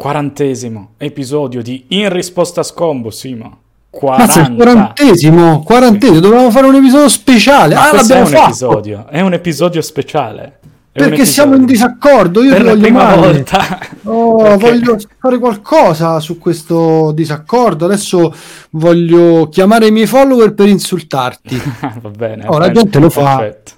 [0.00, 3.58] quarantesimo episodio di In risposta a Scombo, Simo.
[3.90, 4.54] 40.
[4.54, 7.74] quarantesimo, quarantesimo, dovevamo fare un episodio speciale.
[7.74, 8.44] Ma ah, l'abbiamo è un fatto.
[8.46, 10.58] episodio, è un episodio speciale.
[10.90, 13.16] È Perché siamo in disaccordo, io per la prima male.
[13.32, 13.78] volta.
[14.04, 17.84] Oh, Perché- voglio fare qualcosa su questo disaccordo.
[17.84, 18.34] Adesso
[18.70, 21.60] voglio chiamare i miei follower per insultarti.
[22.00, 22.46] Va bene.
[22.46, 23.36] Oh, la gente lo fa.
[23.36, 23.72] perfetto.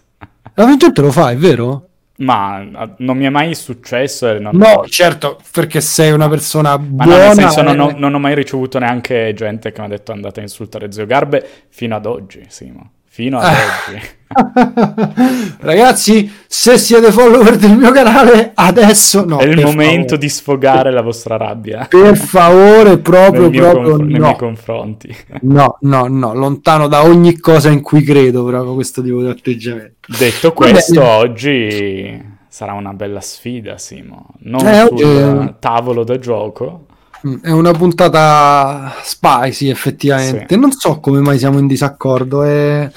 [0.55, 1.89] La gente lo fa, è vero?
[2.23, 4.29] Ma ah, non mi è mai successo.
[4.29, 7.19] e non- No, certo, perché sei una persona Ma buona.
[7.19, 7.95] no, nel senso non ho, eh.
[7.97, 11.47] non ho mai ricevuto neanche gente che mi ha detto andate a insultare Zio Garbe
[11.69, 12.91] fino ad oggi, Simo.
[13.05, 13.93] Fino ad Eh.
[13.95, 14.07] oggi.
[15.59, 19.39] Ragazzi, se siete follower del mio canale, adesso no.
[19.39, 20.19] è il momento favore.
[20.19, 21.87] di sfogare la vostra rabbia.
[21.89, 24.25] Per favore, proprio, proprio conf- nei no.
[24.27, 25.17] miei confronti.
[25.43, 29.95] No, no, no, lontano da ogni cosa in cui credo, proprio questo tipo di atteggiamento.
[30.19, 31.13] Detto questo, bene.
[31.15, 34.27] oggi sarà una bella sfida, Simo.
[34.41, 36.87] Non Eh, sul oggi- tavolo da gioco.
[37.27, 40.47] Mm, È una puntata spicy, effettivamente.
[40.49, 40.57] Sì.
[40.59, 42.43] Non so come mai siamo in disaccordo.
[42.45, 42.91] eh.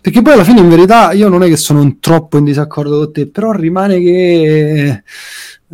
[0.00, 2.98] Perché poi alla fine, in verità, io non è che sono in- troppo in disaccordo
[2.98, 5.02] con te, però rimane che.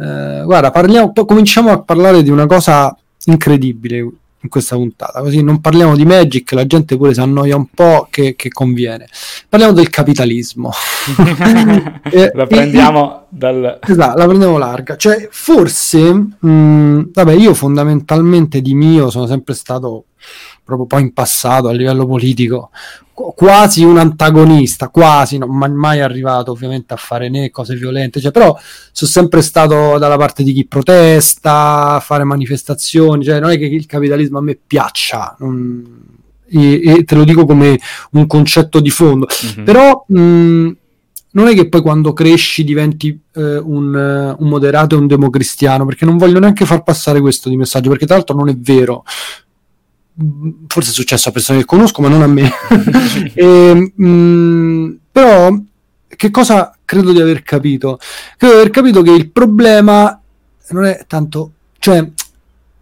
[0.00, 4.08] eh, guarda, parliamo, cominciamo a parlare di una cosa incredibile
[4.42, 5.20] in questa puntata.
[5.20, 9.08] Così non parliamo di Magic, la gente pure si annoia un po', che, che conviene.
[9.48, 10.72] Parliamo del capitalismo.
[12.12, 13.78] Eh, la prendiamo dal...
[13.80, 14.96] Esatto, la prendevo larga.
[14.96, 20.04] Cioè, forse, mh, vabbè, io fondamentalmente di mio sono sempre stato,
[20.64, 22.70] proprio poi in passato a livello politico,
[23.12, 28.20] qu- quasi un antagonista, quasi, non mai, mai arrivato ovviamente a fare né cose violente,
[28.20, 28.56] cioè, però
[28.92, 33.64] sono sempre stato dalla parte di chi protesta, a fare manifestazioni, cioè non è che
[33.66, 35.36] il capitalismo a me piaccia.
[35.40, 36.10] non-
[36.54, 37.78] e- e te lo dico come
[38.12, 39.64] un concetto di fondo, Mhm.
[39.64, 40.70] però mh,
[41.34, 46.04] non è che poi quando cresci diventi eh, un, un moderato e un democristiano, perché
[46.04, 49.02] non voglio neanche far passare questo di messaggio, perché tra l'altro non è vero.
[50.22, 52.50] Mm, Forse è successo a persone che conosco, ma non a me.
[53.34, 55.56] E, mh, però,
[56.08, 57.98] che cosa credo di aver capito?
[58.36, 60.20] Credo di aver capito che il problema
[60.70, 62.06] non è tanto, cioè,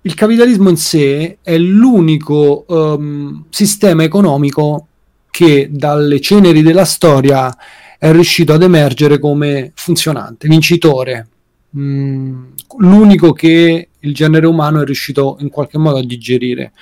[0.03, 4.87] il capitalismo in sé è l'unico ehm, sistema economico
[5.31, 7.55] che dalle ceneri della storia
[7.99, 11.29] è riuscito ad emergere come funzionante, vincitore,
[11.77, 12.47] Mm,
[12.79, 16.73] l'unico che il genere umano è riuscito in qualche modo a digerire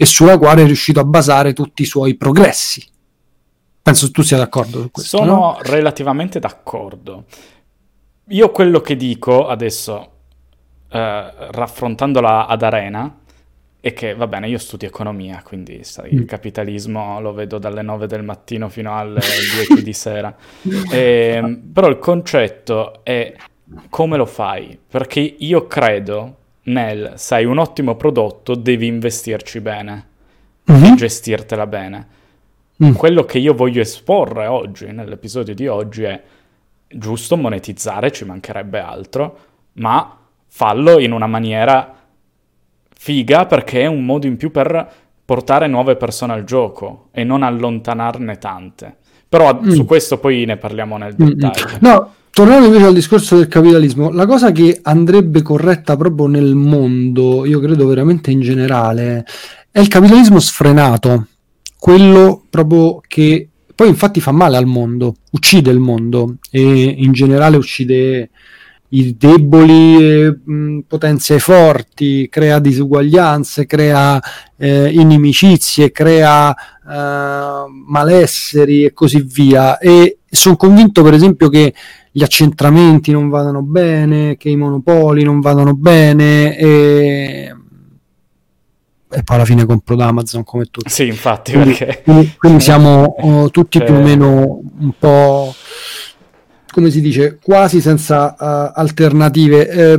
[0.00, 2.86] e sulla quale è riuscito a basare tutti i suoi progressi.
[3.82, 5.16] Penso tu sia d'accordo su questo.
[5.16, 5.58] Sono no?
[5.62, 7.24] relativamente d'accordo.
[8.28, 10.10] Io quello che dico adesso,
[10.88, 13.12] eh, raffrontandola ad Arena,
[13.80, 16.26] è che va bene, io studio economia, quindi sai, il Mm.
[16.26, 19.20] capitalismo lo vedo dalle 9 del mattino fino alle
[19.68, 20.32] 10 di sera.
[20.92, 23.34] Ehm, però il concetto è
[23.88, 24.78] come lo fai?
[24.88, 26.37] Perché io credo
[26.68, 30.06] nel, sai, un ottimo prodotto devi investirci bene
[30.64, 30.84] Mhm.
[30.84, 32.06] e gestirtela bene
[32.82, 32.92] Mm.
[32.92, 36.22] quello che io voglio esporre oggi, nell'episodio di oggi, è
[36.88, 39.38] giusto monetizzare, ci mancherebbe altro,
[39.74, 41.92] ma fallo in una maniera
[42.94, 44.88] figa perché è un modo in più per
[45.24, 48.96] portare nuove persone al gioco e non allontanarne tante.
[49.28, 49.70] Però Mm.
[49.70, 51.28] su questo poi ne parliamo nel Mm, mm.
[51.30, 51.78] dettaglio.
[51.80, 57.44] No, tornando invece al discorso del capitalismo, la cosa che andrebbe corretta proprio nel mondo,
[57.44, 59.26] io credo veramente in generale,
[59.72, 61.26] è il capitalismo sfrenato,
[61.76, 67.56] quello proprio che poi infatti fa male al mondo, uccide il mondo e in generale
[67.56, 68.30] uccide
[68.90, 74.22] i deboli, mh, potenze forti, crea disuguaglianze, crea
[74.56, 79.78] eh, inimicizie, crea eh, malesseri e così via.
[79.78, 81.74] E sono convinto, per esempio, che
[82.18, 87.54] gli accentramenti non vadano bene, che i monopoli non vadano bene e,
[89.08, 90.90] e poi alla fine compro da Amazon come tutti.
[90.90, 92.02] Sì, infatti, Quindi, perché...
[92.02, 95.54] quindi- quindi siamo oh, tutti più o Cioè- meno un po'
[96.72, 99.66] come si dice, quasi senza eh, alternative.
[99.68, 99.96] È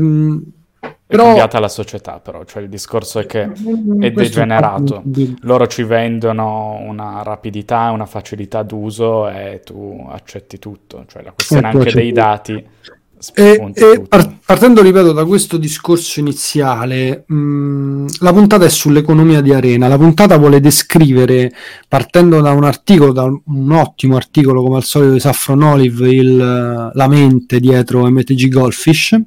[1.10, 3.52] però cambiata la società, però, cioè il discorso è che
[4.00, 5.02] è degenerato.
[5.42, 11.72] loro ci vendono una rapidità, una facilità d'uso e tu accetti tutto, cioè la questione
[11.72, 12.64] tu anche dei dati
[13.34, 14.08] E, e
[14.46, 19.90] partendo, ripeto, da questo discorso iniziale, mh, la puntata è sull'economia di arena.
[19.90, 21.52] La puntata vuole descrivere,
[21.88, 26.92] partendo da un articolo, da un ottimo articolo come al solito di Saffron Olive, il-
[26.94, 29.20] la mente dietro MTG Goldfish,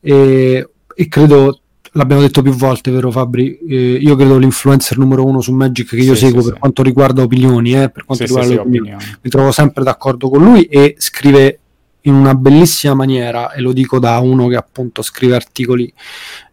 [0.00, 0.68] e,
[1.00, 1.60] e credo
[1.92, 3.56] l'abbiamo detto più volte, vero Fabri?
[3.68, 6.60] Eh, io credo l'influencer numero uno su Magic che io Sì, seguo sì, per sì.
[6.60, 9.18] quanto riguarda opinioni, eh, per quanto riguarda le opinioni opinioni.
[9.22, 11.60] mi trovo sempre d'accordo con lui e scrive
[12.02, 15.92] in una bellissima maniera, e lo dico da uno che appunto scrive articoli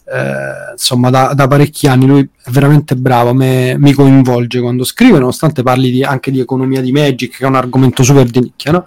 [0.07, 5.17] eh, insomma da, da, parecchi anni, lui è veramente bravo, me, mi coinvolge quando scrive,
[5.17, 8.71] nonostante parli di, anche di economia di Magic, che è un argomento super di nicchia,
[8.71, 8.85] no?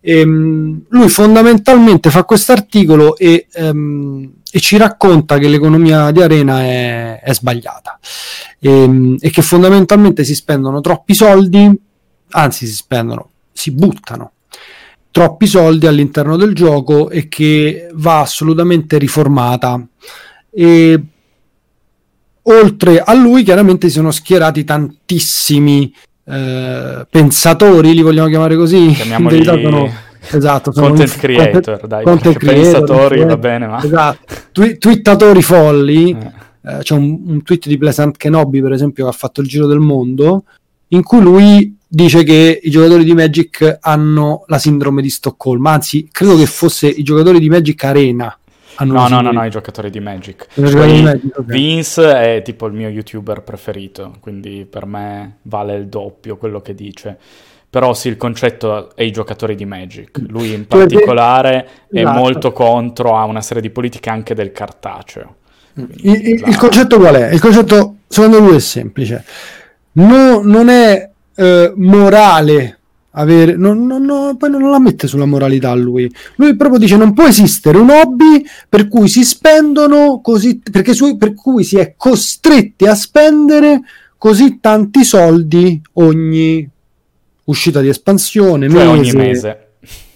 [0.00, 6.22] e, um, lui fondamentalmente fa questo articolo e, um, e, ci racconta che l'economia di
[6.22, 7.98] arena è, è sbagliata
[8.58, 11.70] e, um, e che fondamentalmente si spendono troppi soldi,
[12.30, 14.32] anzi si spendono, si buttano
[15.10, 19.84] troppi soldi all'interno del gioco e che va assolutamente riformata
[20.50, 21.00] e
[22.42, 25.92] oltre a lui chiaramente si sono schierati tantissimi
[26.24, 28.88] eh, pensatori, li vogliamo chiamare così?
[28.88, 29.44] Chiamiamoli...
[29.44, 29.90] Sono,
[30.30, 33.82] esatto, sono content creator, content, dai, content creator, pensatori va bene, ma...
[33.82, 36.10] Esatto, Twi- twittatori folli.
[36.10, 36.48] Eh.
[36.62, 39.66] Eh, c'è un, un, tweet di Pleasant Kenobi, per esempio, che ha fatto il giro
[39.66, 40.44] del mondo,
[40.88, 46.08] in cui lui dice che i giocatori di Magic hanno la sindrome di Stoccolma, anzi,
[46.12, 48.38] credo che fosse i giocatori di Magic Arena
[48.80, 50.46] No, no, no, no, i giocatori di Magic.
[50.54, 51.44] Poi, di Magic okay.
[51.56, 56.74] Vince è tipo il mio youtuber preferito, quindi per me vale il doppio quello che
[56.74, 57.18] dice.
[57.68, 60.24] Però sì, il concetto è i giocatori di Magic.
[60.26, 62.18] Lui in particolare è esatto.
[62.18, 65.36] molto contro a una serie di politiche anche del cartaceo.
[65.72, 67.32] Quindi, il, il, il, concetto qual è?
[67.32, 69.24] Il concetto secondo lui è semplice.
[69.92, 72.79] No, non è eh, morale
[73.12, 76.12] avere, non, non, non, poi non la mette sulla moralità lui.
[76.36, 81.16] Lui proprio dice: Non può esistere un hobby per cui si spendono così, perché su,
[81.16, 83.80] per cui si è costretti a spendere
[84.18, 86.68] così tanti soldi ogni
[87.44, 88.88] uscita di espansione, cioè mese.
[88.88, 89.68] ogni mese.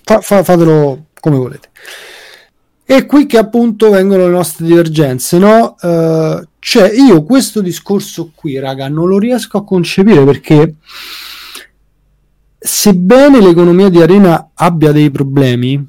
[0.02, 1.70] Fa, fa, fatelo come volete.
[2.86, 5.74] E qui che appunto vengono le nostre divergenze, no?
[5.80, 10.74] Uh, cioè, io questo discorso qui, raga, non lo riesco a concepire perché
[12.66, 15.86] sebbene l'economia di arena abbia dei problemi,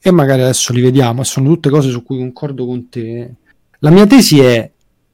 [0.00, 3.34] e magari adesso li vediamo, sono tutte cose su cui concordo con te,
[3.78, 4.70] la mia tesi è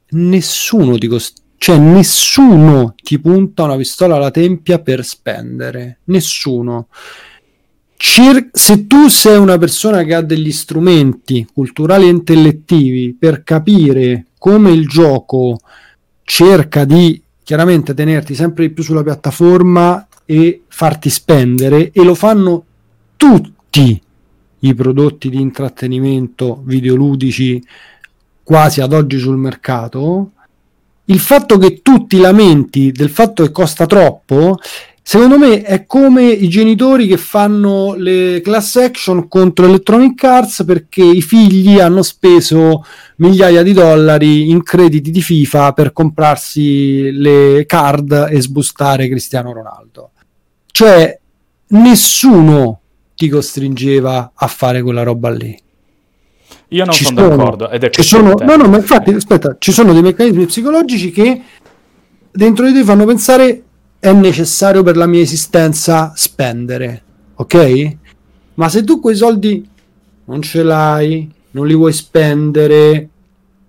[0.09, 6.87] nessuno ti cost- cioè nessuno ti punta una pistola alla tempia per spendere, nessuno.
[7.95, 14.25] Cir- se tu sei una persona che ha degli strumenti culturali e intellettivi per capire
[14.37, 15.59] come il gioco
[16.23, 22.63] cerca di chiaramente tenerti sempre di più sulla piattaforma e farti spendere e lo fanno
[23.15, 24.01] tutti
[24.59, 27.63] i prodotti di intrattenimento videoludici
[28.43, 30.31] quasi ad oggi sul mercato.
[31.05, 34.57] Il fatto che tu ti lamenti del fatto che costa troppo
[35.07, 41.03] secondo me è come i genitori che fanno le class action contro Electronic Arts perché
[41.03, 42.83] i figli hanno speso
[43.17, 50.09] migliaia di dollari in crediti di FIFA per comprarsi le card e sbustare Cristiano Ronaldo
[50.75, 51.17] cioè,
[51.67, 52.81] nessuno
[53.15, 55.57] ti costringeva a fare quella roba lì.
[56.67, 57.69] Io non ci sono, d'accordo.
[57.69, 61.41] Ed è ci sono, no, no, ma infatti, aspetta, ci sono dei meccanismi psicologici che
[62.29, 63.63] dentro di te fanno pensare
[63.97, 67.03] è necessario per la mia esistenza spendere,
[67.35, 67.95] ok?
[68.55, 69.65] Ma se tu quei soldi
[70.25, 73.09] non ce l'hai, non li vuoi spendere,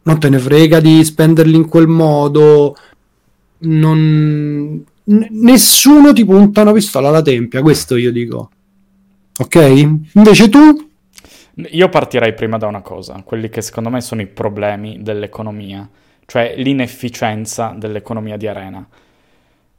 [0.03, 2.77] non te ne frega di spenderli in quel modo,
[3.59, 8.51] non n- nessuno ti punta una pistola alla tempia, questo io dico.
[9.39, 9.55] Ok?
[10.13, 10.89] Invece tu?
[11.71, 15.89] Io partirei prima da una cosa, quelli che secondo me sono i problemi dell'economia,
[16.27, 18.87] cioè l'inefficienza dell'economia di arena.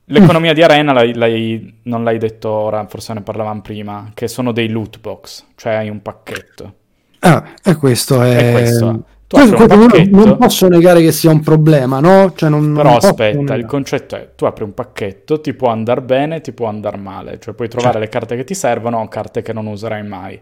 [0.05, 0.55] L'economia mm.
[0.55, 4.69] di arena l'hai, l'hai, non l'hai detto ora, forse ne parlavamo prima, che sono dei
[4.69, 6.73] loot box, cioè hai un pacchetto.
[7.19, 8.49] Ah, e questo è...
[8.49, 9.65] E questo questo,
[10.09, 12.31] non posso negare che sia un problema, no?
[12.33, 16.01] Cioè non, Però non aspetta, il concetto è, tu apri un pacchetto, ti può andare
[16.01, 18.01] bene, ti può andare male, cioè puoi trovare cioè.
[18.01, 20.39] le carte che ti servono o carte che non userai mai.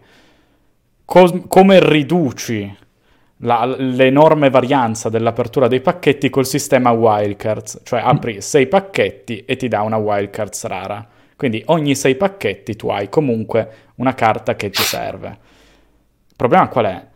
[1.04, 2.76] Co- come riduci
[3.38, 7.80] la, l'enorme varianza dell'apertura dei pacchetti col sistema wildcards?
[7.82, 8.38] Cioè apri mm.
[8.38, 11.04] sei pacchetti e ti dà una wildcards rara.
[11.36, 15.28] Quindi ogni sei pacchetti tu hai comunque una carta che ti serve.
[16.28, 17.06] Il problema qual è?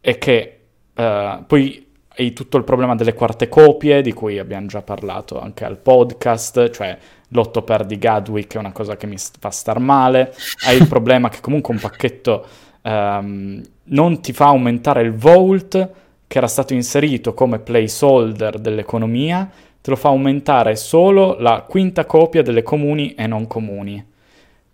[0.00, 0.55] È che
[0.96, 1.86] Uh, poi
[2.18, 6.70] hai tutto il problema delle quarte copie, di cui abbiamo già parlato anche al podcast,
[6.70, 6.96] cioè
[7.28, 10.34] l'otto per di Gadwick è una cosa che mi fa star male.
[10.66, 12.46] Hai il problema che comunque un pacchetto
[12.82, 15.90] um, non ti fa aumentare il vault
[16.26, 19.48] che era stato inserito come placeholder dell'economia,
[19.80, 24.04] te lo fa aumentare solo la quinta copia delle comuni e non comuni.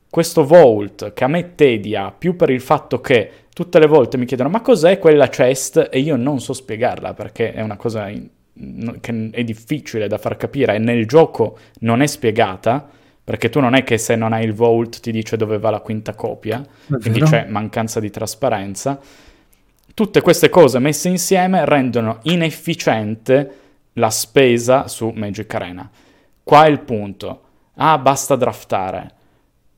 [0.09, 4.25] Questo vault che a me tedia più per il fatto che tutte le volte mi
[4.25, 8.29] chiedono ma cos'è quella chest e io non so spiegarla perché è una cosa in,
[9.01, 12.89] che è difficile da far capire e nel gioco non è spiegata
[13.25, 15.81] perché tu non è che se non hai il vault ti dice dove va la
[15.81, 16.65] quinta copia,
[17.01, 18.99] quindi c'è mancanza di trasparenza.
[19.95, 23.59] Tutte queste cose messe insieme rendono inefficiente
[23.95, 25.89] la spesa su Magic Arena.
[26.43, 27.43] Qua è il punto.
[27.77, 29.15] Ah, basta draftare.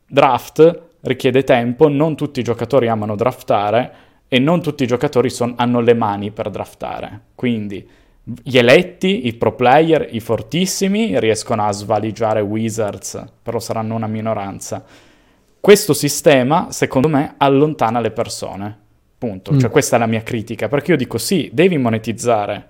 [0.07, 3.93] Draft richiede tempo, non tutti i giocatori amano draftare
[4.29, 7.21] e non tutti i giocatori son, hanno le mani per draftare.
[7.35, 7.87] Quindi
[8.25, 14.83] gli eletti, i pro player, i fortissimi riescono a svaligiare Wizards, però saranno una minoranza.
[15.61, 18.79] Questo sistema, secondo me, allontana le persone.
[19.19, 19.53] Punto.
[19.53, 19.59] Mm.
[19.59, 22.69] Cioè, questa è la mia critica, perché io dico sì, devi monetizzare,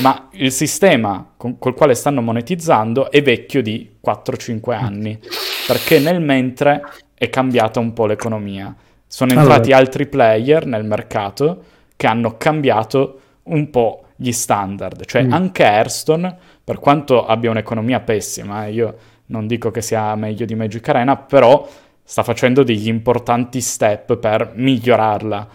[0.00, 5.18] ma il sistema con, col quale stanno monetizzando è vecchio di 4-5 anni,
[5.66, 6.82] perché nel mentre
[7.20, 8.74] è cambiata un po' l'economia.
[9.06, 9.76] Sono entrati allora.
[9.76, 15.04] altri player nel mercato che hanno cambiato un po' gli standard.
[15.04, 15.32] Cioè mm.
[15.32, 16.34] anche Hearthstone,
[16.64, 18.96] per quanto abbia un'economia pessima, eh, io
[19.26, 21.68] non dico che sia meglio di Magic Arena, però
[22.02, 25.48] sta facendo degli importanti step per migliorarla,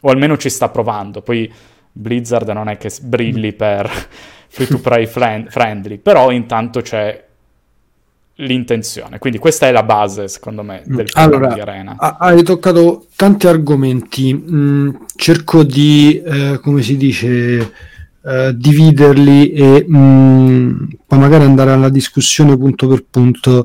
[0.00, 1.20] o almeno ci sta provando.
[1.20, 1.52] Poi
[1.92, 3.56] Blizzard non è che brilli mm.
[3.58, 3.90] per
[4.48, 7.28] free to play friendly, però intanto c'è
[8.40, 9.18] l'intenzione.
[9.18, 11.96] Quindi questa è la base, secondo me, del allora, di Arena.
[11.96, 14.34] Hai toccato tanti argomenti.
[14.34, 17.72] Mm, cerco di, eh, come si dice,
[18.22, 23.64] eh, dividerli e mm, poi magari andare alla discussione punto per punto.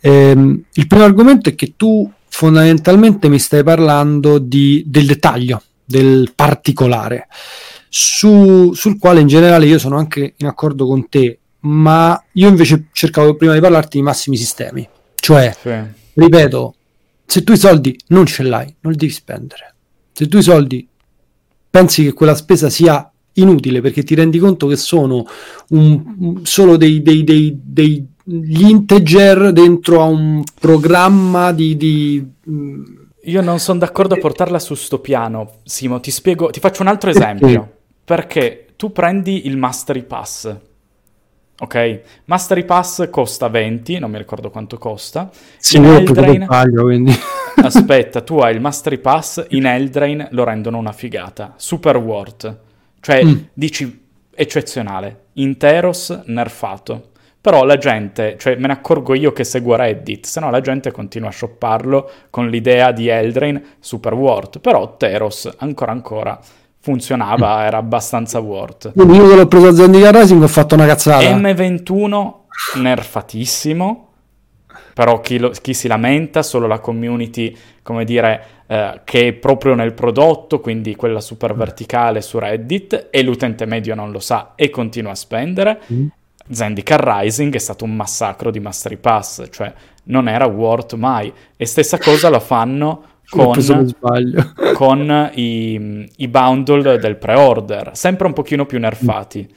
[0.00, 0.30] Eh,
[0.72, 7.28] il primo argomento è che tu fondamentalmente mi stai parlando di, del dettaglio, del particolare,
[7.88, 12.86] su, sul quale in generale io sono anche in accordo con te, ma io invece
[12.92, 15.72] cercavo prima di parlarti di massimi sistemi, cioè, sì.
[16.14, 16.74] ripeto,
[17.24, 19.74] se tu i soldi non ce l'hai, non li devi spendere.
[20.12, 20.86] Se tu i soldi
[21.70, 25.24] pensi che quella spesa sia inutile perché ti rendi conto che sono
[25.68, 32.84] un, solo dei, dei, dei, dei gli integer dentro a un programma di, di mm,
[33.24, 36.88] io non sono d'accordo a portarla su sto piano, Simo, ti spiego, ti faccio un
[36.88, 37.76] altro esempio.
[38.04, 40.54] Perché tu prendi il Mastery Pass,
[41.62, 42.00] ok?
[42.24, 45.30] Mastery Pass costa 20, non mi ricordo quanto costa.
[45.56, 46.46] Sì, in Eldrain...
[46.46, 47.14] Taglio, quindi.
[47.62, 51.54] Aspetta, tu hai il Mastery Pass, in Eldrain lo rendono una figata.
[51.56, 52.58] Super Worth.
[53.00, 53.34] Cioè, mm.
[53.54, 54.00] dici
[54.34, 55.26] eccezionale.
[55.34, 57.10] Interos nerfato.
[57.40, 60.92] Però la gente, cioè me ne accorgo io che seguo Reddit, se no la gente
[60.92, 64.60] continua a shopparlo con l'idea di Eldrain Super Worth.
[64.60, 66.40] Però Teros ancora ancora
[66.82, 67.60] funzionava, mm.
[67.60, 68.92] era abbastanza worth.
[68.92, 71.24] Quindi io che l'ho preso a Zendikar Rising ho fatto una cazzata.
[71.24, 72.32] M21
[72.74, 74.08] nerfatissimo,
[74.92, 79.74] però chi, lo, chi, si lamenta, solo la community, come dire, eh, che è proprio
[79.74, 84.68] nel prodotto, quindi quella super verticale su Reddit, e l'utente medio non lo sa e
[84.68, 85.80] continua a spendere.
[85.92, 86.06] Mm.
[86.50, 89.72] Zendikar Rising è stato un massacro di Mastery Pass, cioè
[90.04, 91.32] non era worth mai.
[91.56, 93.54] E stessa cosa lo fanno con,
[94.74, 99.48] con i, i, bundle del pre-order, sempre un pochino più nerfati.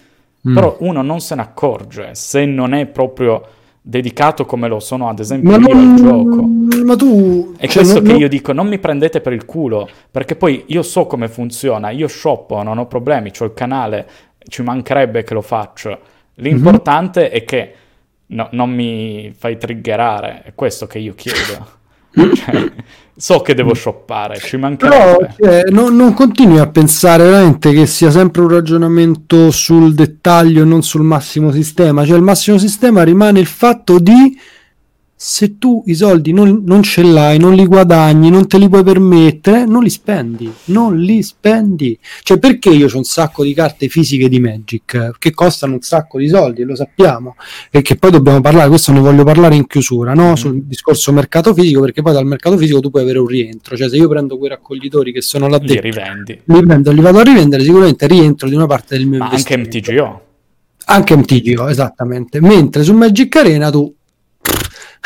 [0.47, 0.53] Mm.
[0.53, 3.43] Però uno non se ne accorge se non è proprio
[3.87, 6.47] dedicato come lo sono ad esempio ma io non, al gioco.
[6.83, 7.53] Ma tu...
[7.57, 10.63] È cioè, questo non, che io dico, non mi prendete per il culo, perché poi
[10.67, 14.07] io so come funziona, io shoppo, non ho problemi, ho il canale,
[14.47, 15.99] ci mancherebbe che lo faccio.
[16.35, 17.31] L'importante mm-hmm.
[17.31, 17.73] è che
[18.27, 21.83] no, non mi fai triggerare, è questo che io chiedo.
[22.33, 22.71] cioè,
[23.17, 25.33] so che devo shoppare, ci mancherebbe.
[25.37, 30.63] Però cioè, no, non continui a pensare veramente che sia sempre un ragionamento sul dettaglio
[30.63, 32.05] e non sul massimo sistema.
[32.05, 34.37] Cioè, il massimo sistema rimane il fatto di
[35.17, 38.83] se tu i soldi non, non, ce l'hai, non li guadagni, non te li puoi
[38.83, 41.97] permettere, non li spendi, non li spendi.
[42.21, 46.19] Cioè, perché io ho un sacco di carte fisiche di Magic che costano un sacco
[46.19, 47.37] di soldi, lo sappiamo,
[47.71, 50.31] e che poi dobbiamo parlare, questo ne voglio parlare in chiusura, no?
[50.31, 50.33] Mm.
[50.33, 53.87] sul discorso mercato fisico, perché poi dal mercato fisico tu puoi avere un rientro, cioè
[53.87, 57.19] se io prendo quei raccoglitori che sono là dentro, li rivendi, li prendo, li vado
[57.19, 60.23] a rivendere, sicuramente rientro di una parte del mio Ma anche MTGO.
[60.87, 62.39] Anche MTGO, esattamente.
[62.41, 63.94] Mentre su Magic Arena tu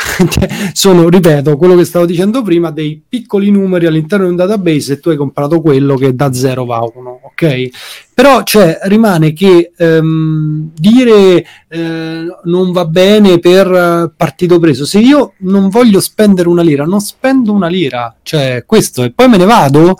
[0.72, 5.00] sono, ripeto, quello che stavo dicendo prima, dei piccoli numeri all'interno di un database e
[5.00, 7.68] tu hai comprato quello che da 0 va a 1, ok?
[8.14, 15.34] Però cioè, rimane che ehm, dire eh, non va bene per partito preso, se io
[15.38, 19.44] non voglio spendere una lira, non spendo una lira, cioè questo, e poi me ne
[19.44, 19.96] vado,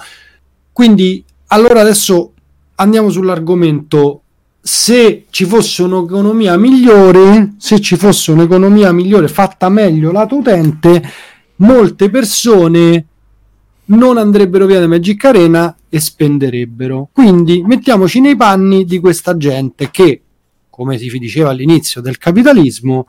[0.73, 2.33] quindi allora adesso
[2.77, 4.23] andiamo sull'argomento
[4.61, 11.03] se ci fosse un'economia migliore, se ci fosse un'economia migliore fatta meglio lato utente,
[11.57, 13.07] molte persone
[13.87, 17.09] non andrebbero via da Magic Arena e spenderebbero.
[17.13, 20.23] Quindi mettiamoci nei panni di questa gente che,
[20.69, 23.07] come si diceva all'inizio del capitalismo,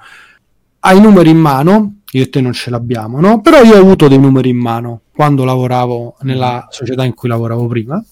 [0.80, 3.42] ha i numeri in mano, io e te non ce l'abbiamo, no?
[3.42, 7.68] Però io ho avuto dei numeri in mano quando lavoravo nella società in cui lavoravo
[7.68, 8.04] prima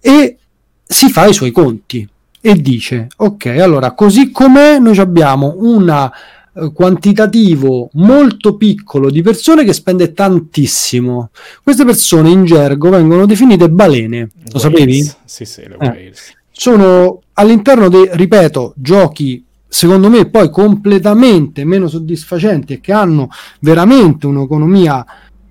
[0.00, 0.38] e
[0.82, 2.08] si fa i suoi conti
[2.46, 9.64] e dice ok allora così com'è noi abbiamo un eh, quantitativo molto piccolo di persone
[9.64, 11.30] che spende tantissimo
[11.62, 14.18] queste persone in gergo vengono definite balene
[14.52, 14.62] lo Whales.
[14.62, 15.10] sapevi?
[15.24, 16.12] Sì, sì, le Eh.
[16.50, 24.26] Sono all'interno dei, ripeto, giochi secondo me poi completamente meno soddisfacenti e che hanno veramente
[24.26, 25.04] un'economia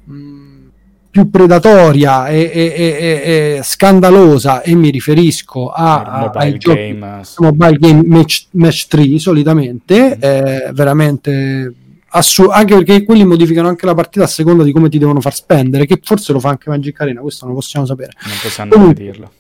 [0.05, 0.52] mh,
[1.13, 2.74] più predatoria e, e-
[3.58, 7.22] e- scandalosa e mi riferisco a, Il a- mobile game.
[7.38, 10.22] mobile game match, match 3 solitamente Mm.
[10.22, 11.74] è veramente
[12.15, 15.36] assu- anche perché quelli modificano anche la partita a seconda di come ti devono far
[15.36, 18.72] spendere che forse lo fa anche Magic Arena questo non lo possiamo sapere Non possiamo
[18.72, 19.32] Comunque- dirlo.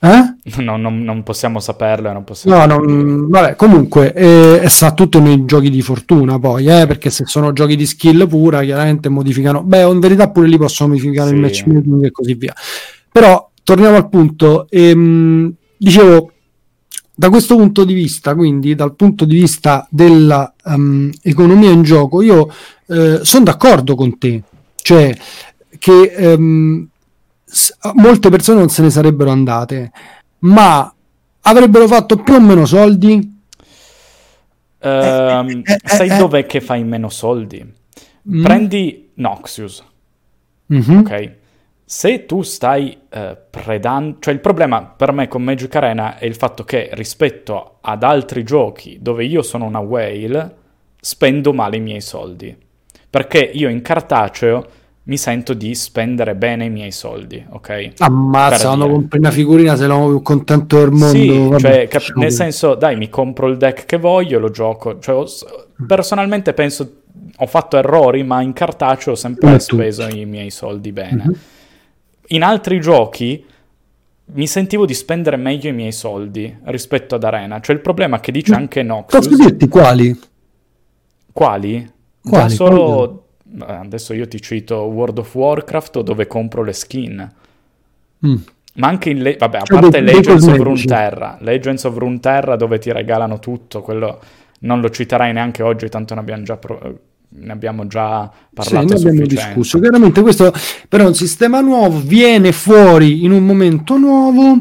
[0.00, 0.34] Eh?
[0.62, 5.44] No, non, non possiamo saperlo non possiamo No, non, vabbè, comunque eh, sta tutto nei
[5.44, 9.62] giochi di fortuna poi, eh, perché se sono giochi di skill pura, chiaramente modificano.
[9.62, 11.40] Beh, in verità pure lì possono modificare il Sì.
[11.42, 12.54] matchmaking e così via.
[13.12, 14.66] Però torniamo al punto.
[14.70, 16.32] ehm, dicevo,
[17.14, 22.48] da questo punto di vista, quindi dal punto di vista dell'economia in gioco, io
[23.22, 24.42] sono d'accordo con te,
[24.82, 25.14] cioè
[25.78, 26.99] che ehm, s-
[27.94, 29.92] molte persone non se ne sarebbero andate,
[30.40, 30.92] ma
[31.42, 33.38] avrebbero fatto più o meno soldi.
[34.82, 36.16] Ehm, eh, eh, sai eh.
[36.16, 37.62] dov'è che fai meno soldi?
[38.30, 38.42] Mm.
[38.42, 39.84] Prendi Noxius,
[40.66, 40.98] Mhm.
[40.98, 41.38] ok?
[41.84, 44.18] Se tu stai eh, predando...
[44.20, 48.44] Cioè il problema per me con Magic Arena è il fatto che rispetto ad altri
[48.44, 50.56] giochi dove io sono una whale,
[51.00, 52.56] spendo male i miei soldi.
[53.10, 54.64] Perché io in cartaceo
[55.02, 57.92] mi sento di spendere bene i miei soldi, ok?
[57.98, 61.06] Ammazza, quando compri una figurina sei l'uomo più contento del mondo.
[61.08, 64.98] Sì, vabbè, cioè, cap- nel senso, dai, mi compro il deck che voglio, lo gioco.
[64.98, 65.26] Cioè, ho-
[65.86, 67.02] personalmente penso,
[67.36, 71.24] ho fatto errori, ma in cartaceo ho sempre speso i miei soldi bene.
[71.26, 71.34] Mhm.
[72.28, 73.44] In altri giochi
[74.32, 77.58] mi sentivo di spendere meglio i miei soldi rispetto ad Arena.
[77.60, 79.36] Cioè, il problema è che dice Ma anche Posso Noxus.
[79.36, 80.20] dirti quali?
[81.32, 81.90] Quali?
[82.22, 82.54] Quali?
[82.54, 83.12] solo...
[83.12, 87.32] eh, Adesso io ti cito World of Warcraft dove compro le skin.
[88.26, 88.36] Mm.
[88.74, 89.22] Ma anche in...
[89.22, 90.56] Le- vabbè, a Cioè, parte Legends of.
[90.56, 91.38] Runeterra.
[91.40, 94.20] Legends of Runeterra dove ti regalano tutto, quello
[94.60, 98.86] non lo citerai neanche oggi, tanto ne abbiamo già, pro- ne abbiamo già Sì, parlato
[98.86, 99.78] ne a abbiamo discusso.
[99.80, 100.52] Chiaramente questo
[100.88, 104.58] però è un sistema nuovo, viene fuori in un momento nuovo,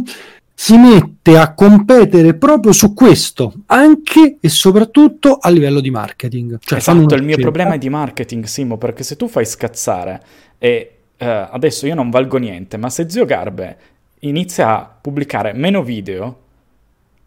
[0.62, 6.58] si mette a competere proprio su questo, anche e soprattutto a livello di marketing.
[6.60, 10.22] Cioè, Esatto, il mio problema è di marketing, Simo, perché se tu fai scazzare
[10.58, 13.78] e eh, adesso io non valgo niente, ma se Zio Garbe
[14.19, 16.39] inizia a pubblicare meno video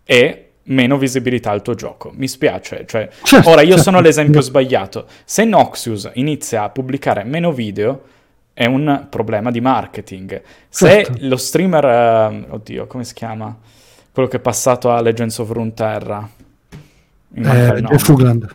[0.05, 3.83] e meno visibilità al tuo gioco, mi spiace, cioè Certo, ora io certo.
[3.85, 5.07] sono l'esempio sbagliato.
[5.25, 8.03] Se Noxius inizia a pubblicare meno video
[8.55, 10.43] è un problema di marketing.
[10.69, 11.13] Se Certo.
[11.21, 13.57] lo streamer eh, oddio, come si chiama?
[14.13, 16.29] Quello che è passato a Legends of Runeterra.
[17.35, 17.41] Eh,
[18.11, 18.55] Hoogland.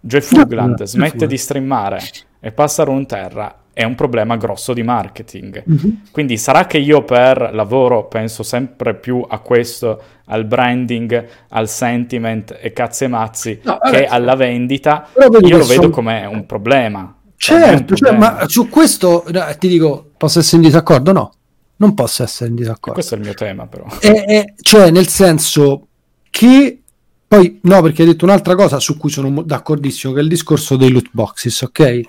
[0.00, 1.30] Jeff Jeff Hoogland Jeff smette Hoogland.
[1.30, 2.00] di streamare
[2.38, 5.62] e passa a Runeterra è un problema grosso di marketing.
[5.64, 6.02] Mhm.
[6.12, 12.56] Quindi sarà che io per lavoro penso sempre più a questo, al branding, al sentiment
[12.60, 15.08] e cazzi e mazzi No, che alla vendita.
[15.42, 17.16] Io lo vedo come un problema.
[17.44, 19.24] Certo, cioè, ma su questo
[19.58, 21.12] ti dico, posso essere in disaccordo?
[21.12, 21.32] No,
[21.76, 22.94] non posso essere in disaccordo.
[22.94, 23.84] Questo è il mio tema, però.
[23.98, 25.88] È- è- cioè, nel senso
[26.30, 26.78] che
[27.26, 30.28] poi no, perché hai detto un'altra cosa su cui sono mo- d'accordissimo, che è il
[30.28, 32.00] discorso dei loot boxes, ok?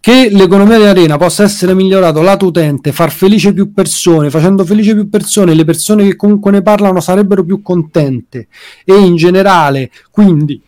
[0.00, 4.94] Che l'economia di arena possa essere migliorata lato utente, far felice più persone, facendo felice
[4.94, 8.46] più persone, le persone che comunque ne parlano sarebbero più contente
[8.84, 10.62] e in generale, quindi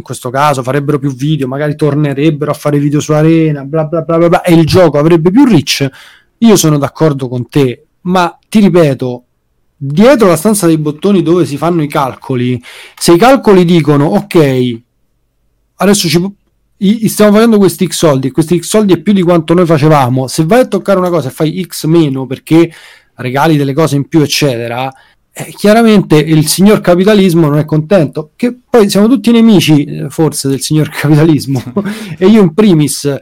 [0.00, 4.02] in questo caso farebbero più video, magari tornerebbero a fare video su arena, bla bla
[4.02, 5.88] bla bla, bla e il gioco avrebbe più reach.
[6.38, 9.24] Io sono d'accordo con te, ma ti ripeto,
[9.76, 12.60] dietro la stanza dei bottoni dove si fanno i calcoli,
[12.98, 14.80] se i calcoli dicono ok,
[15.76, 19.66] adesso ci, stiamo facendo questi X soldi, questi X soldi è più di quanto noi
[19.66, 22.72] facevamo, se vai a toccare una cosa e fai X meno perché
[23.16, 24.90] regali delle cose in più, eccetera,
[25.32, 30.48] eh, chiaramente il signor capitalismo non è contento, che poi siamo tutti nemici eh, forse
[30.48, 31.62] del signor capitalismo
[32.18, 33.18] e io in primis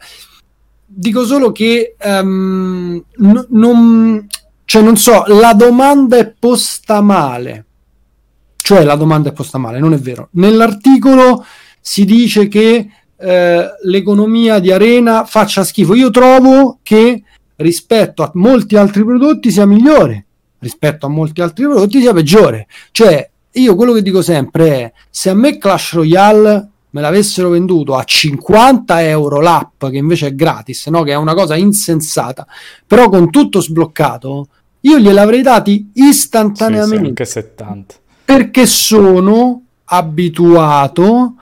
[0.99, 4.27] dico solo che ehm, no- non,
[4.65, 7.65] cioè non so, la domanda è posta male.
[8.57, 10.29] Cioè la domanda è posta male, non è vero.
[10.33, 11.45] Nell'articolo
[11.81, 15.95] si dice che eh, l'economia di arena faccia schifo.
[15.95, 17.23] Io trovo che
[17.57, 20.27] rispetto a molti altri prodotti sia migliore,
[20.59, 22.67] rispetto a molti altri prodotti sia peggiore.
[22.91, 27.95] Cioè, io quello che dico sempre è: se a me Clash Royale me l'avessero venduto
[27.95, 31.03] a 50 euro l'app, che invece è gratis, no?
[31.03, 32.47] che è una cosa insensata,
[32.87, 34.49] però con tutto sbloccato,
[34.81, 36.97] io gliel'avrei dati istantaneamente.
[36.97, 37.95] Sì, sì, anche 70.
[38.25, 41.35] Perché sono abituato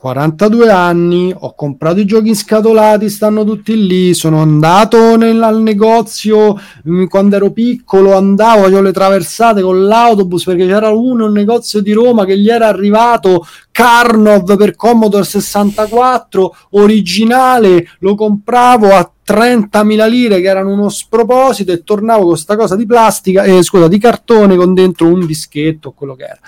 [0.00, 6.58] 42 anni, ho comprato i giochi scatolati, stanno tutti lì, sono andato nel, al negozio
[6.88, 11.82] mm, quando ero piccolo, andavo, facevo le traversate con l'autobus perché c'era uno, un negozio
[11.82, 20.08] di Roma che gli era arrivato Carnov per Commodore 64 originale, lo compravo a 30.000
[20.08, 23.98] lire che erano uno sproposito e tornavo con questa cosa di plastica, eh, scusa, di
[23.98, 26.40] cartone con dentro un dischetto, quello che era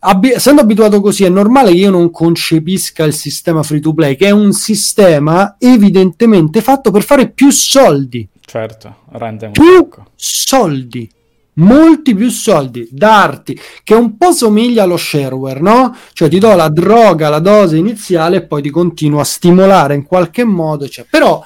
[0.00, 4.14] Abbi- essendo abituato così, è normale che io non concepisca il sistema free to play,
[4.16, 8.28] che è un sistema evidentemente fatto per fare più soldi.
[8.44, 10.10] Certo, rende più poco.
[10.14, 11.10] soldi.
[11.58, 15.92] Molti più soldi, darti, che un po' somiglia allo shareware, no?
[16.12, 20.04] Cioè ti do la droga, la dose iniziale e poi ti continuo a stimolare in
[20.04, 20.88] qualche modo.
[20.88, 21.06] Cioè.
[21.10, 21.44] Però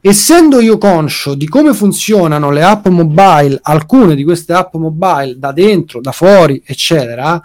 [0.00, 5.50] essendo io conscio di come funzionano le app mobile, alcune di queste app mobile da
[5.50, 7.42] dentro, da fuori, eccetera,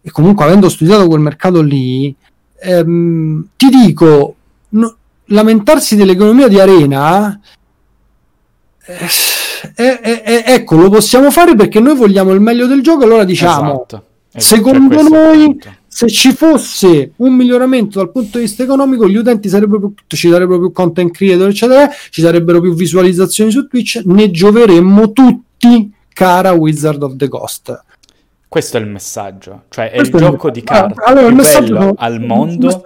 [0.00, 2.14] e comunque avendo studiato quel mercato lì,
[2.60, 4.34] ehm, ti dico,
[4.70, 7.38] no, lamentarsi dell'economia di arena,
[8.86, 13.24] eh, eh, eh, ecco, lo possiamo fare perché noi vogliamo il meglio del gioco, allora
[13.24, 14.02] diciamo, esatto.
[14.32, 19.48] Esatto, secondo noi, se ci fosse un miglioramento dal punto di vista economico, gli utenti
[19.48, 24.30] sarebbero più, ci sarebbero più content creator, eccetera, ci sarebbero più visualizzazioni su Twitch, ne
[24.30, 27.86] gioveremmo tutti, cara Wizard of the Coast
[28.48, 31.46] questo è il messaggio, cioè è Questo il gioco di carte ah, allora, più bello
[31.46, 32.82] sono, al mondo.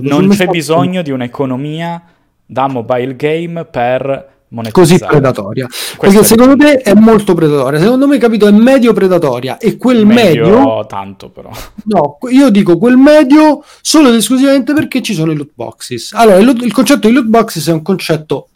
[0.00, 2.02] Non c'è bisogno di un'economia
[2.44, 4.72] da mobile game per monetizzare.
[4.72, 5.66] Così predatoria.
[5.66, 7.80] Questo Perché secondo te è molto predatoria.
[7.80, 9.56] Secondo me, capito, è medio predatoria.
[9.56, 10.58] E quel medio...
[10.58, 11.50] medio tanto però.
[11.84, 16.12] No, io dico quel medio solo ed esclusivamente perché ci sono i loot boxes.
[16.12, 18.48] Allora, il, il concetto di loot boxes è un concetto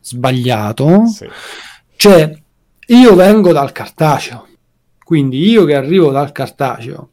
[0.00, 1.06] sbagliato.
[1.06, 1.28] Sì.
[1.96, 2.32] Cioè,
[2.86, 4.46] io vengo dal cartaceo
[5.04, 7.08] quindi io che arrivo dal cartaceo,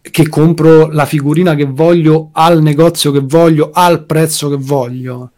[0.00, 5.30] che compro la figurina che voglio al negozio che voglio, al prezzo che voglio,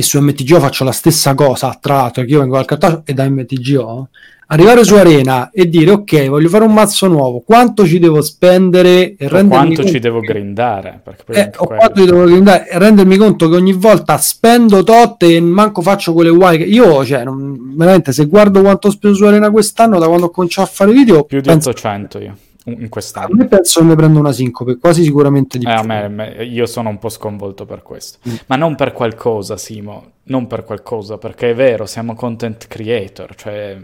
[0.00, 3.12] e su MTGO faccio la stessa cosa, tra l'altro, che io vengo dal cartaceo e
[3.12, 4.08] da MTGO,
[4.46, 9.14] arrivare su Arena e dire ok, voglio fare un mazzo nuovo, quanto ci devo spendere
[9.14, 13.48] e rendermi quanto ci devo grindare, eh, o quanto ci devo grindare e rendermi conto
[13.48, 18.12] che ogni volta spendo tot e manco faccio quelle uguali che io, cioè, non, veramente
[18.12, 21.24] se guardo quanto ho speso su Arena quest'anno da quando ho cominciato a fare video,
[21.24, 21.68] più di penso...
[21.70, 23.32] 800 io in quest'anno.
[23.32, 25.88] A me penso che ne prendo una sincope, quasi sicuramente di eh, più.
[25.88, 28.18] Me, io sono un po' sconvolto per questo.
[28.28, 28.34] Mm.
[28.46, 33.78] Ma non per qualcosa, Simo, non per qualcosa, perché è vero, siamo content creator, cioè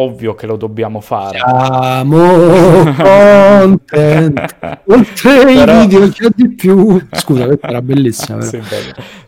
[0.00, 1.38] ovvio che lo dobbiamo fare.
[1.38, 4.56] Siamo content.
[4.86, 5.82] Oltre però...
[5.82, 7.00] i video c'è di più.
[7.12, 8.40] Scusa, questa era bellissima.
[8.48, 8.60] Sì,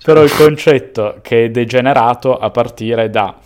[0.02, 3.36] però il concetto che è degenerato a partire da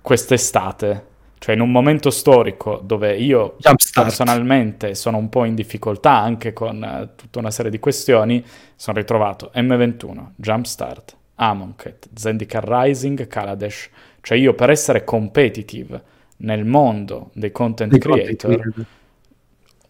[0.00, 1.06] quest'estate,
[1.42, 4.06] cioè in un momento storico dove io Jumpstart.
[4.06, 8.44] personalmente sono un po' in difficoltà anche con uh, tutta una serie di questioni,
[8.76, 13.90] sono ritrovato M21, Jumpstart, Amonkhet, Zendikar Rising, Kaladesh.
[14.20, 16.00] Cioè io per essere competitive
[16.36, 18.86] nel mondo dei content dei creator, content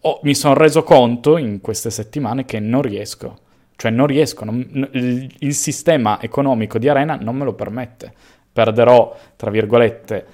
[0.05, 3.37] ho, mi sono reso conto in queste settimane che non riesco.
[3.75, 8.11] Cioè non riesco, non, il, il sistema economico di Arena non me lo permette.
[8.51, 10.25] Perderò, tra virgolette,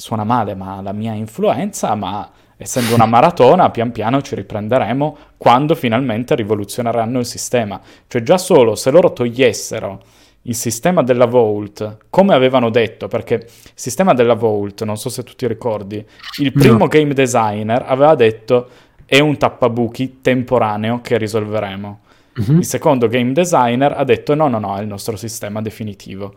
[0.00, 5.74] suona male, ma la mia influenza, ma essendo una maratona, pian piano ci riprenderemo quando
[5.74, 7.80] finalmente rivoluzioneranno il sistema.
[8.06, 10.02] Cioè già solo se loro togliessero
[10.42, 15.22] il sistema della Vault, come avevano detto, perché il sistema della Vault, non so se
[15.22, 16.04] tu ti ricordi,
[16.40, 16.86] il primo no.
[16.86, 18.68] game designer aveva detto
[19.04, 22.00] è un tappabuchi temporaneo che risolveremo.
[22.36, 22.58] Uh-huh.
[22.58, 26.34] Il secondo game designer ha detto no, no, no, è il nostro sistema definitivo.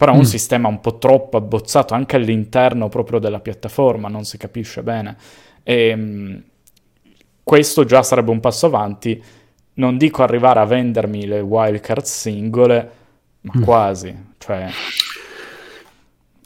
[0.00, 0.24] Però è un mm.
[0.24, 5.14] sistema un po' troppo abbozzato anche all'interno proprio della piattaforma, non si capisce bene.
[5.62, 6.42] E, ehm,
[7.44, 9.22] questo già sarebbe un passo avanti.
[9.74, 12.90] Non dico arrivare a vendermi le wildcard singole,
[13.42, 13.62] ma mm.
[13.62, 14.70] quasi, cioè...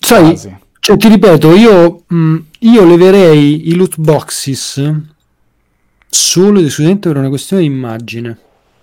[0.00, 0.58] Sai, quasi.
[0.80, 4.82] Cioè, ti ripeto, io, mh, mm, io leverei i loot boxes
[6.08, 8.36] solo ed esclusivamente per una questione di immagine.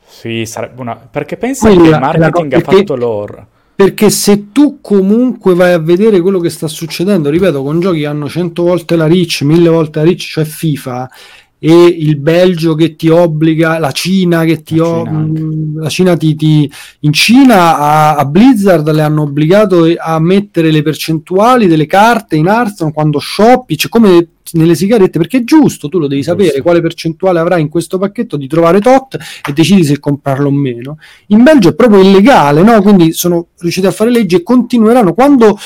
[0.08, 0.96] Sì, sarebbe una...
[0.96, 3.48] Perché pensa Quella, che il marketing ha fatto loro.
[3.76, 8.06] Perché se tu comunque vai a vedere quello che sta succedendo, ripeto, con giochi che
[8.06, 11.10] hanno 100 volte la reach, 1000 volte la reach, cioè FIFA,
[11.64, 16.18] e il Belgio che ti obbliga, la Cina che ti la Cina, ob- la Cina
[16.18, 16.72] ti, ti,
[17.02, 22.48] in Cina a, a, Blizzard le hanno obbligato a mettere le percentuali delle carte in
[22.48, 26.82] Hearthstone quando shoppi, cioè come nelle sigarette, perché è giusto, tu lo devi sapere quale
[26.82, 29.16] percentuale avrai in questo pacchetto di trovare tot
[29.48, 30.98] e decidi se comprarlo o meno.
[31.28, 32.82] In Belgio è proprio illegale, no?
[32.82, 35.60] Quindi sono riusciti a fare leggi e continueranno quando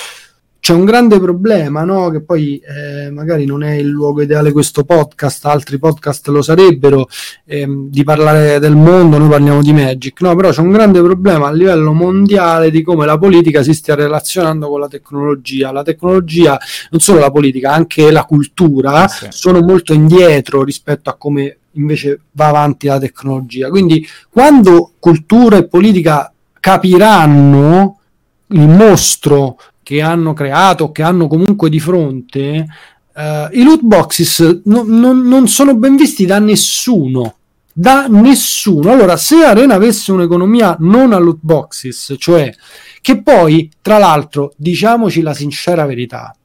[0.66, 2.10] c'è un grande problema, no?
[2.10, 7.08] che poi eh, magari non è il luogo ideale questo podcast, altri podcast lo sarebbero,
[7.46, 10.36] ehm, di parlare del mondo, noi parliamo di Magic, no?
[10.36, 14.68] però c'è un grande problema a livello mondiale di come la politica si stia relazionando
[14.68, 15.72] con la tecnologia.
[15.72, 16.58] La tecnologia,
[16.90, 19.28] non solo la politica, anche la cultura, sì.
[19.30, 23.70] sono molto indietro rispetto a come invece va avanti la tecnologia.
[23.70, 28.00] Quindi quando cultura e politica capiranno
[28.48, 32.66] il mostro che hanno creato, che hanno comunque di fronte,
[33.14, 33.22] uh,
[33.52, 37.36] i loot boxes no, no, non sono ben visti da nessuno.
[37.72, 38.92] Da nessuno.
[38.92, 42.52] Allora, se Arena avesse un'economia non a loot boxes, cioè
[43.00, 46.36] che poi, tra l'altro, diciamoci la sincera verità,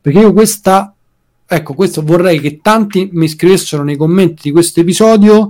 [0.00, 0.94] perché io questa,
[1.44, 5.48] ecco, questo vorrei che tanti mi scrivessero nei commenti di questo episodio,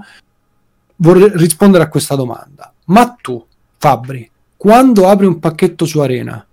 [0.97, 2.73] vorrei rispondere a questa domanda.
[2.87, 3.45] Ma tu,
[3.77, 6.47] Fabri, quando apri un pacchetto su Arena,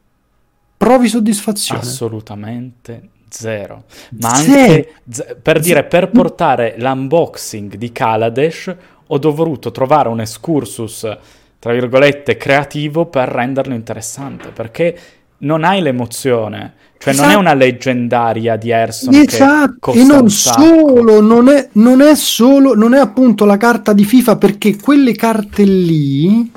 [0.81, 1.81] provi soddisfazione?
[1.81, 3.83] Assolutamente zero.
[4.19, 11.07] Ma anche z- per dire, per portare l'unboxing di Kaladesh ho dovuto trovare un excursus,
[11.59, 14.99] tra virgolette, creativo per renderlo interessante, perché
[15.39, 16.73] non hai l'emozione.
[16.97, 17.27] Cioè esatto.
[17.27, 17.39] non è esatto.
[17.39, 19.91] una leggendaria di Erson esatto.
[19.93, 24.37] e non solo, non è, non è solo, non è appunto la carta di FIFA
[24.37, 26.51] perché quelle carte lì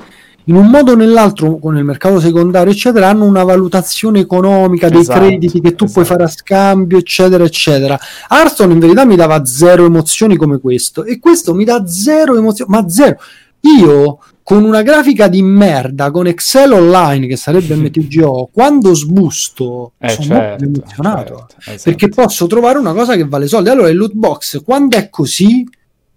[0.45, 5.01] in un modo o nell'altro con il mercato secondario eccetera hanno una valutazione economica dei
[5.01, 5.91] esatto, crediti che tu esatto.
[5.91, 11.03] puoi fare a scambio eccetera eccetera Hearthstone in verità mi dava zero emozioni come questo
[11.03, 13.17] e questo mi dà zero emozioni ma zero
[13.61, 20.09] io con una grafica di merda con Excel online che sarebbe MTGO quando sbusto eh,
[20.09, 21.81] sono certo, molto emozionato certo, esatto.
[21.83, 25.67] perché posso trovare una cosa che vale soldi allora il loot box quando è così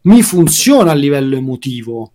[0.03, 2.13] mi funziona a livello emotivo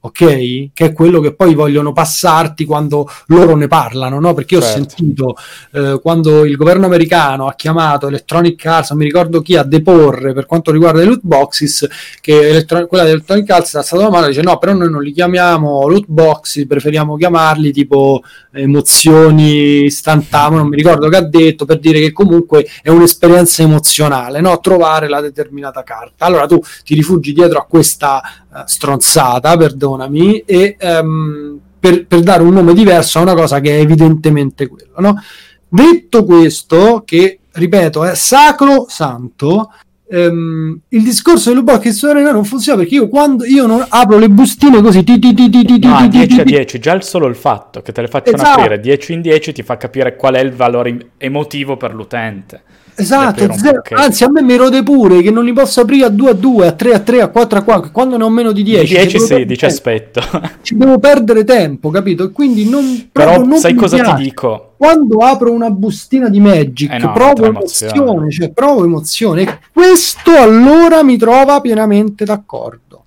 [0.00, 0.70] ok?
[0.72, 4.34] Che è quello che poi vogliono passarti quando loro ne parlano, no?
[4.34, 4.78] Perché io certo.
[4.78, 5.36] ho sentito
[5.72, 10.32] eh, quando il governo americano ha chiamato Electronic Arts, non mi ricordo chi, a deporre
[10.32, 11.86] per quanto riguarda i loot boxes,
[12.20, 15.12] che elettro- quella di Electronic Arts è stata male, dice no, però noi non li
[15.12, 21.78] chiamiamo loot boxes, preferiamo chiamarli tipo emozioni istantanee, non mi ricordo che ha detto, per
[21.78, 24.58] dire che comunque è un'esperienza emozionale, no?
[24.60, 26.24] Trovare la determinata carta.
[26.24, 29.56] Allora tu ti rifugi dietro a questa uh, stronzata,
[29.98, 34.66] perdonami, e um, per, per, dare un nome diverso a una cosa che è evidentemente
[34.68, 35.22] quello, no?
[35.68, 39.72] Detto questo, che ripeto è sacro santo,
[40.10, 44.16] Um, il discorso del box su Arena non funziona perché io quando io non apro
[44.16, 47.34] le bustine così ti, ti, ti, ti, no, 10 a 10 già il solo il
[47.34, 48.58] fatto che te le facciano esatto.
[48.58, 52.62] aprire 10 in 10 ti fa capire qual è il valore emotivo per l'utente
[53.00, 56.30] Esatto, zero, anzi a me mi rode pure che non li posso aprire a 2
[56.30, 58.64] a 2, a 3 a 3, a 4 a 4, quando ne ho meno di
[58.64, 58.92] 10.
[58.92, 60.20] 10 sì, dice aspetto.
[60.62, 62.24] Ci devo perdere tempo, capito?
[62.24, 63.08] E quindi non...
[63.12, 64.16] Però non sai cosa piace.
[64.16, 64.74] ti dico?
[64.76, 67.94] Quando apro una bustina di Magic, eh no, provo emozione.
[67.94, 69.42] emozione, cioè provo emozione.
[69.42, 72.97] E questo allora mi trova pienamente d'accordo.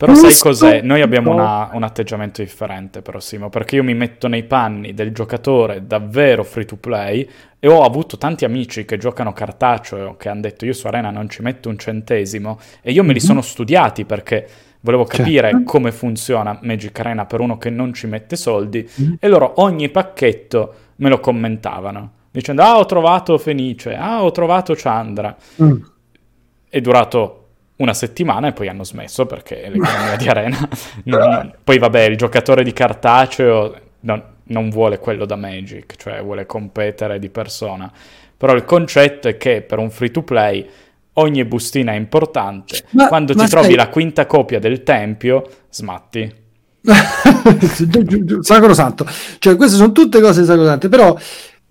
[0.00, 0.80] Però sai cos'è?
[0.80, 5.12] Noi abbiamo una, un atteggiamento differente, però Simo, perché io mi metto nei panni del
[5.12, 10.40] giocatore davvero free to play e ho avuto tanti amici che giocano cartaceo che hanno
[10.40, 13.28] detto io su Arena non ci metto un centesimo e io me li mm-hmm.
[13.28, 14.48] sono studiati perché
[14.80, 15.64] volevo capire certo.
[15.64, 19.14] come funziona Magic Arena per uno che non ci mette soldi mm-hmm.
[19.18, 24.74] e loro ogni pacchetto me lo commentavano dicendo ah ho trovato Fenice, ah ho trovato
[24.74, 25.36] Chandra.
[25.62, 25.76] Mm.
[26.68, 27.39] È durato
[27.80, 30.68] una settimana e poi hanno smesso perché l'economia di Arena...
[31.04, 36.46] Non, poi vabbè, il giocatore di cartaceo non, non, vuole quello da Magic, cioè vuole
[36.46, 37.90] competere di persona.
[38.36, 40.66] Però il concetto è che per un free to play
[41.14, 42.84] ogni bustina è importante.
[42.90, 43.60] Ma, Quando ma ti sai...
[43.60, 46.38] trovi la quinta copia del tempio, smatti.
[48.40, 49.06] sacrosanto.
[49.38, 51.14] Cioè, queste sono tutte cose sacrosante, però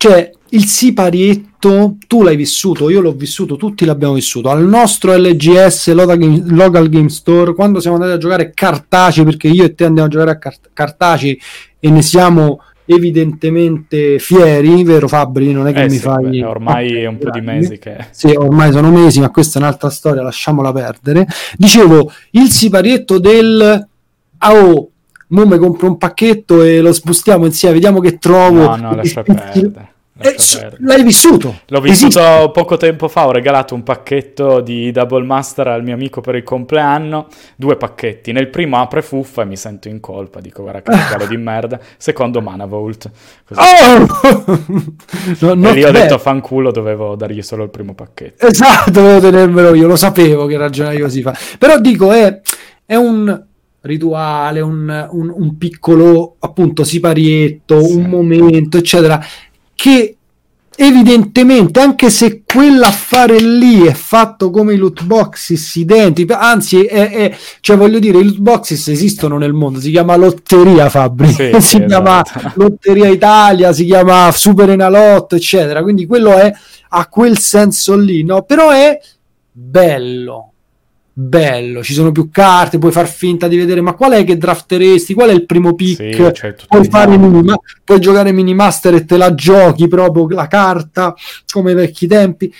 [0.00, 4.48] cioè, il siparietto, tu l'hai vissuto, io l'ho vissuto, tutti l'abbiamo vissuto.
[4.48, 9.74] Al nostro LGS, Local Game, Store, quando siamo andati a giocare cartacei, perché io e
[9.74, 11.38] te andiamo a giocare a cart- cartacei
[11.78, 15.52] e ne siamo evidentemente fieri, vero Fabri?
[15.52, 16.30] Non è che eh mi sì, fai...
[16.30, 18.06] Beh, ormai è un po' di mesi che...
[18.10, 21.26] Sì, ormai sono mesi, ma questa è un'altra storia, lasciamola perdere.
[21.58, 23.86] Dicevo, il siparietto del...
[24.48, 24.90] Oh,
[25.26, 28.74] mo mi compro un pacchetto e lo spustiamo insieme, vediamo che trovo.
[28.74, 29.89] No, no, lascia perdere.
[30.22, 31.60] Eh, l'hai vissuto?
[31.68, 32.50] L'ho vissuto Esiste.
[32.52, 36.42] poco tempo fa, ho regalato un pacchetto di Double Master al mio amico per il
[36.42, 38.32] compleanno, due pacchetti.
[38.32, 41.80] Nel primo apre fuffa e mi sento in colpa, dico guarda che regalo di merda.
[41.96, 43.10] Secondo Mana Vault.
[43.54, 44.06] Oh!
[45.54, 48.46] no, e lì ho detto fanculo, dovevo dargli solo il primo pacchetto.
[48.46, 51.34] Esatto, dovevo tenermelo io, lo sapevo che ragionavi così fa.
[51.58, 52.40] Però dico, è,
[52.84, 53.48] è un
[53.82, 57.94] rituale, un, un, un piccolo appunto siparietto, sì.
[57.94, 59.24] un momento, eccetera,
[59.80, 60.16] che
[60.76, 67.36] evidentemente, anche se quell'affare lì è fatto come i loot boxes identici, anzi, è, è,
[67.60, 71.60] cioè voglio dire, i loot boxes esistono nel mondo, si chiama Lotteria Fabri, sì, si
[71.60, 72.52] sì, chiama esatto.
[72.56, 75.82] Lotteria Italia, si chiama Super Enalotto, eccetera.
[75.82, 76.52] Quindi quello è
[76.90, 78.42] a quel senso lì, no?
[78.42, 79.00] Però è
[79.50, 80.49] bello
[81.20, 85.12] bello, ci sono più carte, puoi far finta di vedere ma qual è che drafteresti,
[85.12, 89.16] qual è il primo pick, sì, certo, puoi, fare minima, puoi giocare minimaster e te
[89.16, 91.14] la giochi proprio la carta
[91.52, 92.52] come ai vecchi tempi.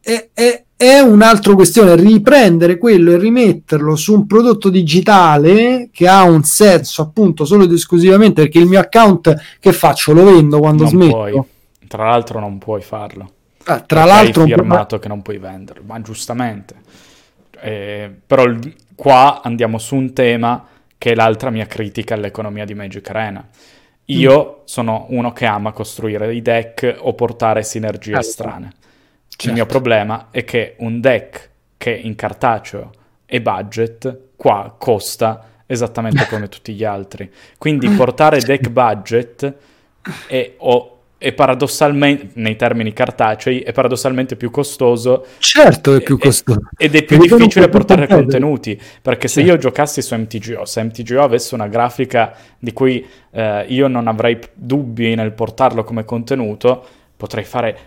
[0.00, 6.22] È, è, è un'altra questione, riprendere quello e rimetterlo su un prodotto digitale che ha
[6.24, 10.12] un senso appunto solo ed esclusivamente perché il mio account che faccio?
[10.12, 11.10] Lo vendo quando non smetto.
[11.10, 11.42] Puoi.
[11.86, 13.30] Tra l'altro non puoi farlo.
[13.64, 16.74] Ah, tra l'altro hai firmato che non puoi venderlo, ma giustamente.
[17.60, 18.44] Eh, però
[18.94, 20.66] qua andiamo su un tema
[20.98, 23.46] che è l'altra mia critica all'economia di Magic Arena.
[24.06, 24.62] Io mm.
[24.64, 28.28] sono uno che ama costruire i deck o portare sinergie certo.
[28.28, 28.72] strane.
[29.28, 29.46] Certo.
[29.46, 32.90] Il mio problema è che un deck che in cartaceo
[33.24, 37.32] e budget qua costa esattamente come tutti gli altri.
[37.56, 39.54] Quindi portare deck budget
[40.26, 45.26] e, o è paradossalmente, nei termini cartacei, è paradossalmente più costoso.
[45.36, 46.60] Certo, è più costoso.
[46.78, 48.80] Ed è più Perché difficile portare contenuti.
[49.02, 49.50] Perché se certo.
[49.50, 54.38] io giocassi su MTGO, se MTGO avesse una grafica di cui eh, io non avrei
[54.54, 56.82] dubbi nel portarlo come contenuto,
[57.14, 57.78] potrei fare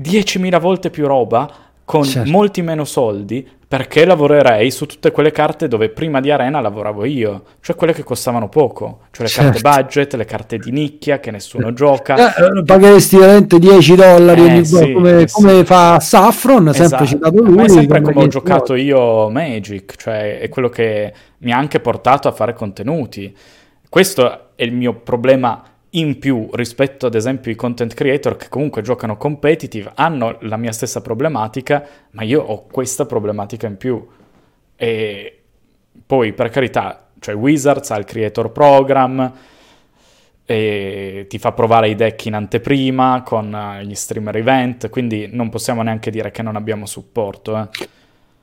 [0.00, 1.52] 10.000 volte più roba
[1.84, 2.30] con certo.
[2.30, 7.42] molti meno soldi perché lavorerei su tutte quelle carte dove prima di Arena lavoravo io,
[7.60, 9.60] cioè quelle che costavano poco, cioè le certo.
[9.60, 12.34] carte budget, le carte di nicchia che nessuno gioca.
[12.34, 15.34] Eh, pagheresti veramente 10 dollari eh, ogni sì, come, sì.
[15.34, 17.04] come, fa Saffron, sempre esatto.
[17.04, 17.56] citato lui.
[17.56, 21.78] Ma è sempre come ho giocato io Magic, cioè è quello che mi ha anche
[21.78, 23.36] portato a fare contenuti.
[23.86, 28.82] Questo è il mio problema in più rispetto ad esempio ai content creator che comunque
[28.82, 34.06] giocano competitive, hanno la mia stessa problematica, ma io ho questa problematica in più.
[34.76, 35.42] E
[36.06, 39.32] poi per carità, cioè Wizards ha il creator program
[40.44, 45.82] e ti fa provare i deck in anteprima con gli streamer event, quindi non possiamo
[45.82, 47.58] neanche dire che non abbiamo supporto.
[47.58, 47.88] Eh.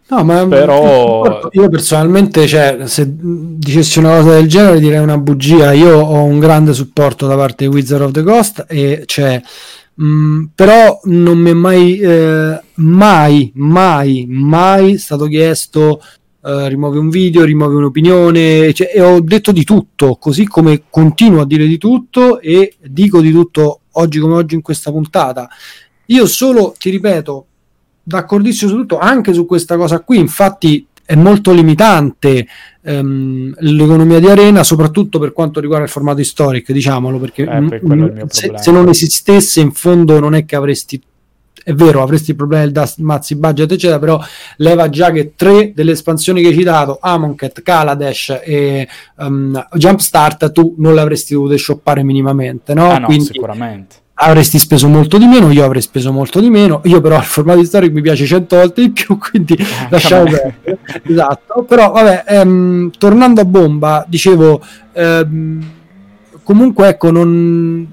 [0.08, 1.50] No, ma però...
[1.52, 5.74] io personalmente, cioè, se dicessi una cosa del genere direi una bugia.
[5.74, 9.42] Io ho un grande supporto da parte di Wizard of the Coast e cioè,
[9.96, 16.02] mh, mm, però non mi è mai, eh, mai, mai, mai stato chiesto
[16.46, 21.42] Uh, rimuovi un video, rimuovi un'opinione, cioè, e ho detto di tutto, così come continuo
[21.42, 25.50] a dire di tutto e dico di tutto oggi come oggi in questa puntata.
[26.06, 27.46] Io solo, ti ripeto,
[28.06, 32.48] d'accordissimo su tutto, anche su questa cosa qui, infatti è molto limitante
[32.82, 37.84] ehm, l'economia di arena, soprattutto per quanto riguarda il formato historic, diciamolo, perché eh, per
[37.84, 41.02] m- se, se, non esistesse in fondo non è che avresti
[41.64, 44.22] è vero, avresti il problema del mazzi budget, eccetera, però
[44.58, 48.88] leva già che tre delle espansioni che hai citato, Amonkhet, Kaladesh e
[49.18, 52.92] um, Jumpstart, tu non le avresti dovute shoppare minimamente, no?
[52.92, 56.82] Ah, no Quindi, sicuramente avresti speso molto di meno, io avrei speso molto di meno,
[56.86, 60.80] io però il formato storico mi piace 100 volte di più, quindi eh, lasciamo perdere.
[61.04, 64.62] esatto, però vabbè, ehm, tornando a bomba, dicevo,
[64.94, 65.72] ehm,
[66.44, 67.88] comunque ecco, non,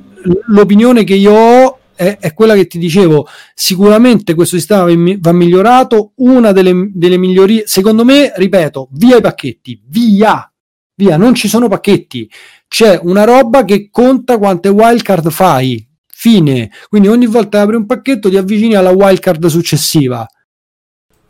[0.47, 4.85] l'opinione che io ho è, è, quella che ti dicevo, sicuramente questo sistema
[5.19, 10.51] va migliorato, una delle, delle migliorie, secondo me, ripeto, via i pacchetti, via,
[10.95, 12.31] via, non ci sono pacchetti,
[12.69, 15.87] c'è una roba che conta quante wildcard fai,
[16.23, 16.71] Fine.
[16.89, 20.25] Quindi ogni volta che apri un pacchetto ti avvicini alla wildcard successiva.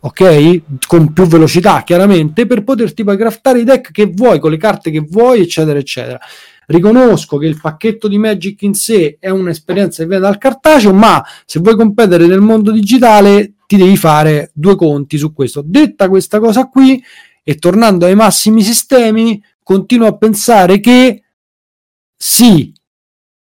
[0.00, 0.60] Ok?
[0.86, 4.90] Con più velocità, chiaramente, per poterti poi craftare i deck che vuoi, con le carte
[4.90, 6.20] che vuoi, eccetera, eccetera.
[6.66, 11.24] Riconosco che il pacchetto di Magic in sé è un'esperienza che viene dal cartaceo, ma
[11.46, 15.62] se vuoi competere nel mondo digitale ti devi fare due conti su questo.
[15.64, 17.02] Detta questa cosa qui,
[17.42, 21.22] e tornando ai massimi sistemi, continuo a pensare che
[22.14, 22.74] sì,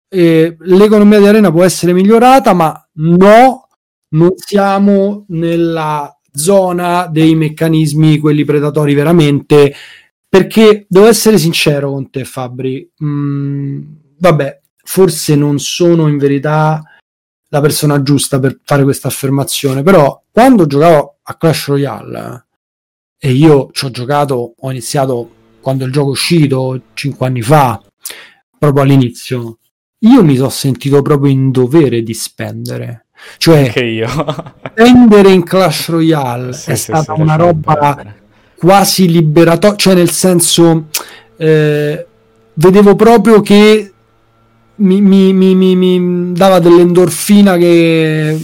[0.09, 3.67] eh, l'economia di arena può essere migliorata, ma no,
[4.09, 9.73] non siamo nella zona dei meccanismi, quelli predatori veramente,
[10.27, 13.81] perché devo essere sincero con te Fabri, mm,
[14.17, 16.81] vabbè, forse non sono in verità
[17.51, 22.45] la persona giusta per fare questa affermazione, però quando giocavo a Clash Royale
[23.17, 27.81] e io ci ho giocato, ho iniziato quando il gioco è uscito, 5 anni fa,
[28.57, 29.58] proprio all'inizio,
[29.99, 33.05] io mi sono sentito proprio in dovere di spendere.
[33.37, 33.71] Cioè,
[34.71, 38.15] spendere in Clash Royale sì, è sì, stata sì, una roba bene.
[38.57, 40.87] quasi liberatoria, cioè nel senso,
[41.37, 42.05] eh,
[42.53, 43.93] vedevo proprio che
[44.75, 48.37] mi, mi, mi, mi dava dell'endorfina che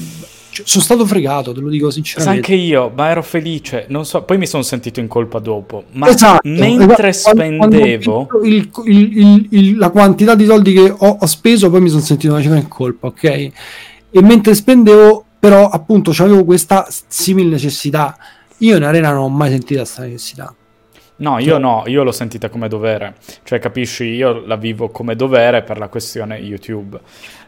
[0.56, 2.38] cioè, sono stato fregato, te lo dico sinceramente.
[2.38, 3.88] Anche io, ma ero felice.
[3.90, 5.84] Non so, poi mi sono sentito in colpa dopo.
[5.92, 7.36] Ma esatto, mentre esatto.
[7.36, 12.00] spendevo il, il, il, la quantità di soldi che ho, ho speso, poi mi sono
[12.00, 13.24] sentito una cifra in colpa, ok?
[13.24, 13.52] E
[14.22, 18.18] mentre spendevo, però, appunto, avevo questa simile necessità.
[18.60, 20.56] Io in arena non ho mai sentito questa necessità.
[21.18, 23.16] No, io no, io l'ho sentita come dovere.
[23.44, 26.98] Cioè, capisci, io la vivo come dovere per la questione YouTube.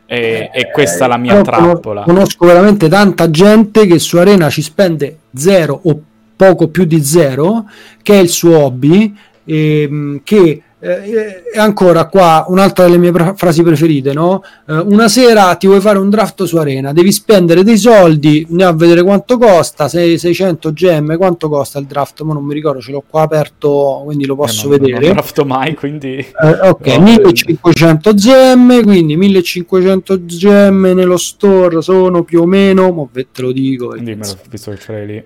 [0.08, 2.04] E, e questa è la mia trappola.
[2.04, 6.02] Conosco veramente tanta gente che su Arena ci spende zero o
[6.36, 7.66] poco più di zero,
[8.02, 13.34] che è il suo hobby, ehm, che eh, e ancora qua un'altra delle mie pra-
[13.36, 14.44] frasi preferite no?
[14.68, 18.72] Eh, una sera ti vuoi fare un draft su arena devi spendere dei soldi andiamo
[18.72, 22.22] a vedere quanto costa 6, 600 gemme quanto costa il draft?
[22.22, 25.06] Ma non mi ricordo ce l'ho qua aperto quindi lo posso eh, non, vedere.
[25.06, 32.24] non drafto mai quindi eh, ok no, 1500 gemme quindi 1500 gemme nello store sono
[32.24, 35.24] più o meno mo ve te lo dico dimmelo visto che ce l'hai lì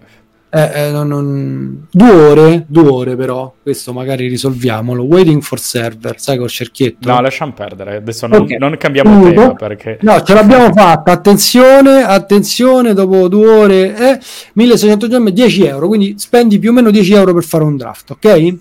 [0.53, 1.87] eh, eh, non, non...
[1.89, 5.03] Due ore, due ore però, questo magari risolviamolo.
[5.03, 7.09] Waiting for server, sai col cerchietto?
[7.09, 8.57] No, lasciamo perdere, adesso non, okay.
[8.57, 9.29] non cambiamo Uno.
[9.29, 9.97] tema perché...
[10.01, 14.19] No, ce l'abbiamo fatta, attenzione, attenzione, dopo due ore, eh,
[14.53, 18.11] 1600 gemme, 10 euro, quindi spendi più o meno 10 euro per fare un draft,
[18.11, 18.55] ok?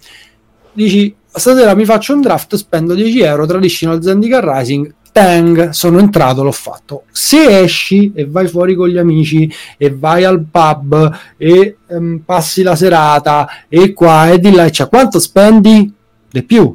[0.73, 6.43] Dici, stasera mi faccio un draft, spendo 10 euro, traditional Zendika Rising, Tang, sono entrato,
[6.43, 7.03] l'ho fatto.
[7.11, 12.63] Se esci e vai fuori con gli amici e vai al pub e um, passi
[12.63, 15.93] la serata e qua e di là, cioè, quanto spendi?
[16.31, 16.75] Di più.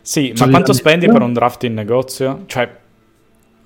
[0.00, 2.44] Sì, ma quanto spendi per un draft in negozio?
[2.46, 2.70] Cioè,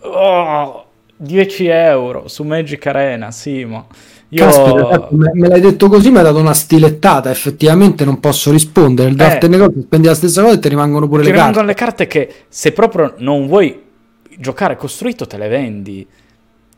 [0.00, 0.84] oh,
[1.16, 3.86] 10 euro su Magic Arena, Simo.
[4.30, 4.44] Io...
[4.44, 7.30] Caspita, me, me, l'hai detto così, mi hai dato una stilettata.
[7.30, 9.10] Effettivamente non posso rispondere.
[9.10, 11.34] Il draft eh, in negozio spendi la stessa cosa e ti rimangono pure ti le
[11.34, 11.72] rimangono carte.
[11.72, 13.88] le carte che se proprio non vuoi
[14.40, 16.08] giocare costruito te le vendi.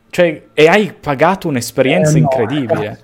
[0.09, 2.99] Cioè, e hai pagato un'esperienza eh, no, incredibile.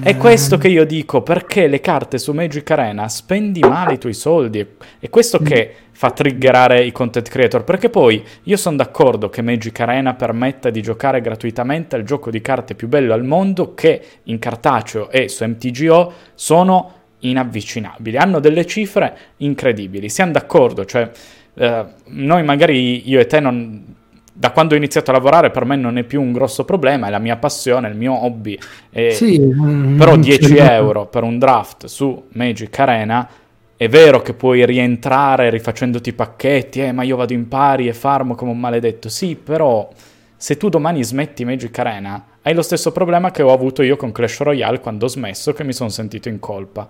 [0.00, 4.14] È questo che io dico, perché le carte su Magic Arena spendi male i tuoi
[4.14, 4.66] soldi.
[4.98, 7.64] È questo che fa triggerare i content creator.
[7.64, 12.40] Perché poi io sono d'accordo che Magic Arena permetta di giocare gratuitamente al gioco di
[12.40, 18.16] carte più bello al mondo, che in cartaceo e su MTGO sono inavvicinabili.
[18.16, 20.08] Hanno delle cifre incredibili.
[20.08, 21.10] Siamo d'accordo, cioè
[21.58, 23.84] eh, noi magari io e te non,
[24.32, 27.10] da quando ho iniziato a lavorare per me non è più un grosso problema, è
[27.10, 28.56] la mia passione, il mio hobby.
[28.90, 33.28] E, sì, mm, però 10 euro per un draft su Magic Arena
[33.76, 37.92] è vero che puoi rientrare rifacendoti i pacchetti, eh, ma io vado in pari e
[37.92, 39.08] farmo come un maledetto.
[39.08, 39.88] Sì, però
[40.36, 44.12] se tu domani smetti Magic Arena, hai lo stesso problema che ho avuto io con
[44.12, 46.88] Clash Royale quando ho smesso, che mi sono sentito in colpa.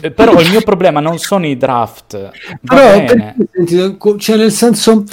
[0.00, 2.30] Eh, però il mio problema non sono i draft.
[2.62, 3.36] Però, bene.
[4.18, 5.04] cioè nel senso...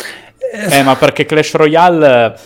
[0.51, 2.37] Eh, ma perché Clash Royale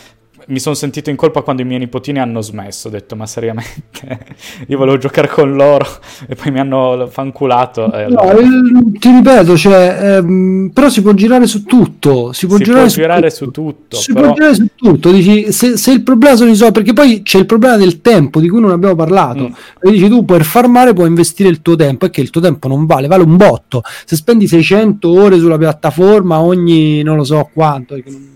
[0.48, 2.88] mi sono sentito in colpa quando i miei nipotini hanno smesso.
[2.88, 4.20] Ho detto, ma seriamente,
[4.68, 5.86] io volevo giocare con loro
[6.28, 7.88] e poi mi hanno fanculato.
[7.88, 8.39] no, allora...
[8.39, 12.34] Eh, ti ripeto, cioè, ehm, però si può girare su tutto.
[12.34, 13.96] Si può, si girare, può girare su, tutto.
[13.96, 14.28] Si però...
[14.28, 15.12] può girare su tutto.
[15.12, 18.39] Dici, se, se, il problema sono i soldi, perché poi c'è il problema del tempo
[18.39, 19.50] di cui non abbiamo parlato.
[19.50, 19.54] Mm.
[19.82, 22.68] E dici, tu per farmare puoi investire il tuo tempo, è che il tuo tempo
[22.68, 23.82] non vale, vale un botto.
[24.06, 28.32] Se spendi 600 ore sulla piattaforma ogni non lo so quanto, non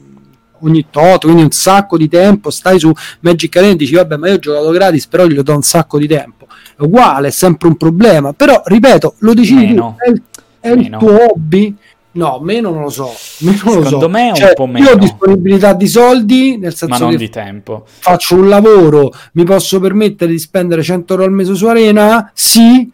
[0.61, 2.91] ogni tot, quindi un sacco di tempo, stai su
[3.21, 5.97] Magic Arena e dici vabbè ma io ho giocato gratis però gli do un sacco
[5.97, 6.47] di tempo,
[6.77, 10.21] è uguale, è sempre un problema, però ripeto, lo decidi tu, è, il,
[10.59, 11.75] è il tuo hobby?
[12.17, 13.11] No, meno non lo so.
[13.41, 14.09] Meno Secondo lo so.
[14.09, 14.85] me è un cioè, po' meno.
[14.85, 17.83] Io ho disponibilità di soldi, nel senso Ma non che di tempo.
[17.85, 22.31] faccio un lavoro, mi posso permettere di spendere 100 euro al mese su Arena?
[22.33, 22.91] Sì,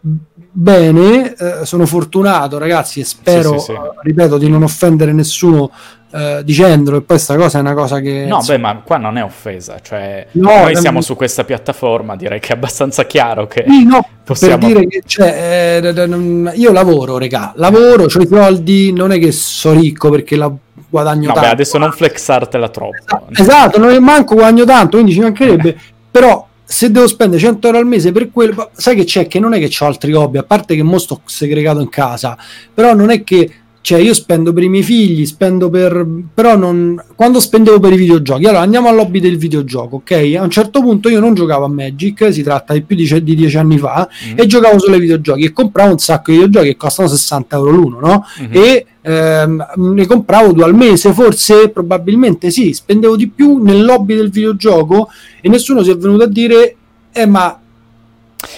[0.00, 3.78] bene, eh, sono fortunato ragazzi e spero, sì, sì, sì.
[4.02, 5.70] ripeto, di non offendere nessuno
[6.12, 8.24] eh, dicendolo e poi questa cosa è una cosa che...
[8.26, 8.56] No, insomma...
[8.56, 11.04] beh, ma qua non è offesa, cioè no, noi siamo mi...
[11.04, 13.64] su questa piattaforma, direi che è abbastanza chiaro che...
[13.66, 14.58] Sì, no, possiamo...
[14.58, 19.32] per dire che cioè, eh, io lavoro, regà, lavoro, ho i soldi, non è che
[19.32, 20.52] sono ricco perché la
[20.88, 21.40] guadagno no, tanto.
[21.48, 23.26] Beh, adesso non flexartela troppo.
[23.36, 25.78] Esatto, non è manco guadagno tanto, quindi ci mancherebbe,
[26.10, 29.26] però se devo spendere 100 euro al mese per quello, sai che c'è?
[29.26, 32.36] Che non è che ho altri hobby, a parte che mo sto segregato in casa,
[32.72, 33.50] però non è che
[33.82, 36.06] cioè, io spendo per i miei figli, spendo per.
[36.34, 37.02] però non.
[37.14, 40.34] Quando spendevo per i videogiochi, allora andiamo al lobby del videogioco, ok?
[40.38, 43.34] A un certo punto io non giocavo a Magic, si tratta di più di, di
[43.34, 44.38] dieci anni fa, mm-hmm.
[44.38, 47.70] e giocavo solo ai videogiochi e compravo un sacco di videogiochi che costano 60 euro
[47.70, 48.26] l'uno, no?
[48.42, 48.52] Mm-hmm.
[48.52, 54.14] E ehm, ne compravo due al mese, forse, probabilmente sì, spendevo di più nel lobby
[54.14, 55.08] del videogioco
[55.40, 56.76] e nessuno si è venuto a dire,
[57.12, 57.59] eh, ma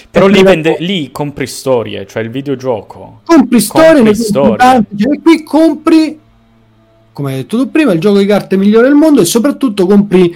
[0.09, 3.21] però lì, vende, lì, compri storie, cioè il videogioco.
[3.25, 4.85] Compri storie, compri storie.
[4.97, 6.19] Cioè, qui compri
[7.13, 10.35] come hai detto tu prima, il gioco di carte migliore del mondo e soprattutto compri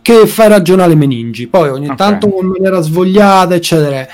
[0.00, 1.46] che fai ragionare meningi.
[1.46, 1.96] Poi ogni okay.
[1.96, 4.06] tanto in maniera svogliata, eccetera.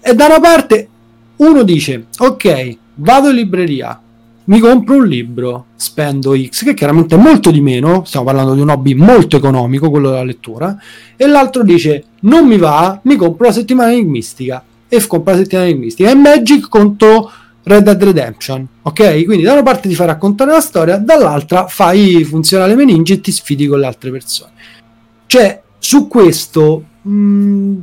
[0.00, 0.88] E da una parte
[1.36, 4.00] uno dice, ok, vado in libreria,
[4.46, 8.60] mi compro un libro, spendo X, che chiaramente è molto di meno, stiamo parlando di
[8.60, 10.76] un hobby molto economico, quello della lettura,
[11.16, 15.68] e l'altro dice, non mi va, mi compro la settimana enigmistica, e compro la settimana
[15.68, 17.30] enigmistica, e Magic contro
[17.64, 19.24] Red Dead Redemption, ok?
[19.24, 23.32] Quindi da una parte ti fai raccontare la storia, dall'altra fai funzionare meningi e ti
[23.32, 24.52] sfidi con le altre persone.
[25.26, 26.84] Cioè, su questo...
[27.02, 27.76] Mh, mm,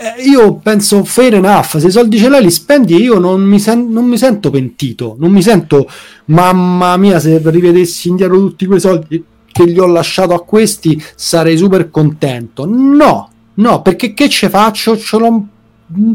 [0.00, 3.58] eh, io penso fair enough, se i soldi ce l'hai li spendi io non mi,
[3.58, 5.90] sen- non mi sento pentito, non mi sento
[6.26, 11.56] mamma mia se rivedessi indietro tutti quei soldi che gli ho lasciato a questi sarei
[11.56, 12.64] super contento.
[12.64, 14.96] No, no, perché che ce faccio?
[14.96, 15.46] Ce l'ho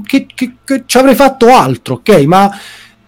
[0.06, 2.24] che, che, che ci avrei fatto altro, ok?
[2.24, 2.50] Ma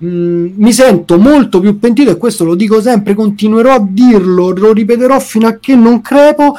[0.04, 4.74] mm, mi sento molto più pentito e questo lo dico sempre, continuerò a dirlo, lo
[4.74, 6.58] ripeterò fino a che non crepo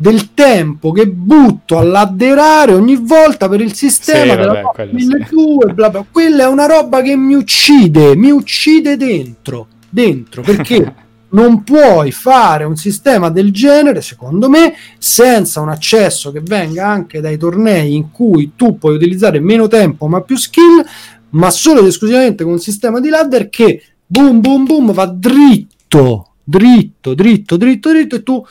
[0.00, 5.72] del tempo che butto all'adderare ogni volta per il sistema sì, vabbè, 1002 sì.
[5.72, 6.06] bla bla.
[6.08, 10.94] quella è una roba che mi uccide mi uccide dentro dentro perché
[11.30, 17.20] non puoi fare un sistema del genere, secondo me, senza un accesso che venga anche
[17.20, 20.82] dai tornei in cui tu puoi utilizzare meno tempo ma più skill,
[21.30, 26.32] ma solo ed esclusivamente con un sistema di ladder che boom boom boom va dritto,
[26.42, 28.42] dritto, dritto, dritto, dritto e tu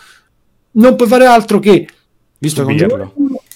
[0.77, 1.87] non puoi fare altro che,
[2.37, 2.87] visto che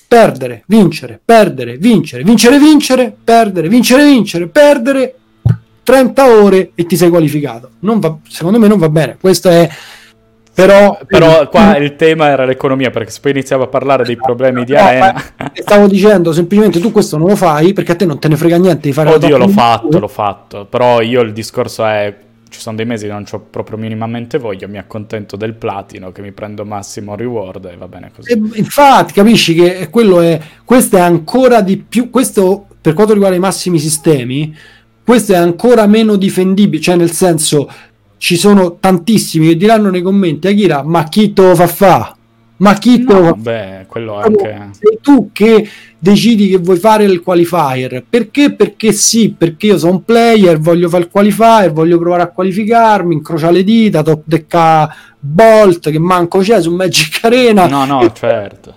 [0.07, 5.15] perdere, vincere, perdere, vincere, vincere, vincere, perdere, vincere, vincere, perdere
[5.83, 7.71] 30 ore e ti sei qualificato.
[7.79, 9.17] Va, secondo me non va bene.
[9.19, 9.69] Questo è.
[10.53, 14.65] Però, però qua il tema era l'economia, perché se poi iniziamo a parlare dei problemi
[14.65, 15.23] di no, arena...
[15.53, 18.57] Stavo dicendo semplicemente tu questo non lo fai perché a te non te ne frega
[18.57, 19.11] niente di fare...
[19.11, 22.13] Oddio, l'ho fatto, l'ho fatto, però io il discorso è...
[22.51, 26.21] Ci sono dei mesi che non ho proprio minimamente voglia, mi accontento del platino, che
[26.21, 28.29] mi prendo massimo reward e va bene così.
[28.29, 30.37] E infatti, capisci che quello è...
[30.65, 32.09] Questo è ancora di più...
[32.09, 34.53] Questo, per quanto riguarda i massimi sistemi,
[35.01, 37.71] questo è ancora meno difendibile, cioè nel senso
[38.17, 42.15] ci sono tantissimi che diranno nei commenti Akira ma chi te lo fa fa?
[42.57, 44.69] Ma chi te no, lo fa beh, quello anche...
[44.71, 45.67] Sei tu che
[46.03, 48.03] decidi che vuoi fare il qualifier.
[48.09, 48.53] Perché?
[48.53, 53.13] Perché sì, perché io sono un player, voglio fare il qualifier, voglio provare a qualificarmi,
[53.13, 57.67] incrocia le dita, top decca Bolt che manco c'è su Magic Arena.
[57.67, 58.11] No, no, e...
[58.13, 58.73] certo.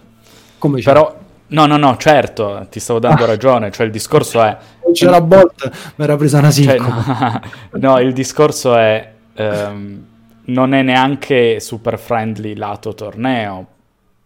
[0.58, 0.92] Come c'è?
[0.92, 4.56] Però No, no, no, certo, ti stavo dando ragione, cioè il discorso è...
[4.92, 7.40] C'era Bolt, mi era presa una cioè, no,
[7.78, 9.12] no, il discorso è...
[9.36, 10.04] Um,
[10.46, 13.66] non è neanche super friendly lato torneo,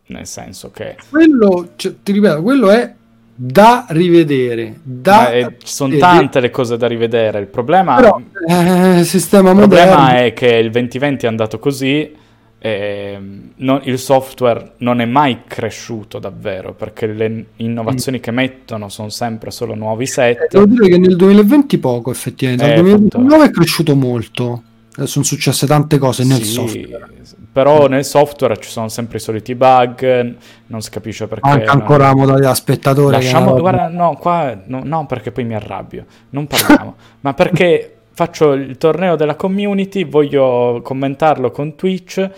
[0.09, 0.96] nel senso che...
[1.09, 2.92] Quello, cioè, ti ripeto, quello è
[3.34, 4.80] da rivedere.
[4.82, 7.96] Da è, ci sono tante le cose da rivedere, il problema...
[7.96, 12.26] Però, eh, sistema il problema è che il 2020 è andato così
[12.61, 13.18] eh,
[13.54, 18.20] no, il software non è mai cresciuto davvero perché le innovazioni mm.
[18.20, 20.40] che mettono sono sempre solo nuovi set.
[20.40, 24.62] Eh, devo dire che nel 2020 poco effettivamente, nel 2019 è cresciuto molto.
[24.99, 27.07] Eh, sono successe tante cose nel sì, software.
[27.53, 30.34] Però nel software ci sono sempre i soliti bug,
[30.66, 31.49] non si capisce perché.
[31.49, 33.16] Anche ancora la modalità spettatore.
[33.16, 36.05] Lasciamo, guarda, no, qua no, no, perché poi mi arrabbio.
[36.30, 42.28] Non parliamo, ma perché faccio il torneo della community, voglio commentarlo con Twitch,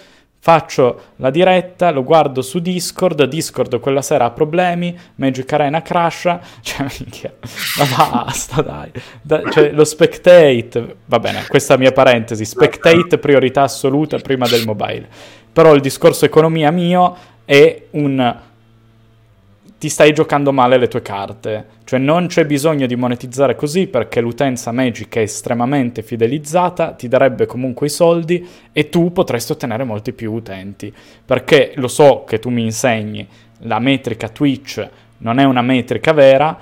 [0.43, 6.41] faccio la diretta, lo guardo su Discord, Discord quella sera ha problemi, Magic Arena crasha,
[6.63, 7.33] cioè minchia,
[7.77, 14.19] ma basta dai, da, cioè, lo spectate, va bene, questa mia parentesi, spectate priorità assoluta
[14.19, 15.07] prima del mobile,
[15.53, 18.49] però il discorso economia mio è un
[19.81, 21.65] ti stai giocando male le tue carte.
[21.85, 27.47] Cioè non c'è bisogno di monetizzare così perché l'utenza Magic è estremamente fidelizzata, ti darebbe
[27.47, 30.93] comunque i soldi e tu potresti ottenere molti più utenti.
[31.25, 33.27] Perché lo so che tu mi insegni,
[33.61, 34.87] la metrica Twitch
[35.19, 36.59] non è una metrica vera,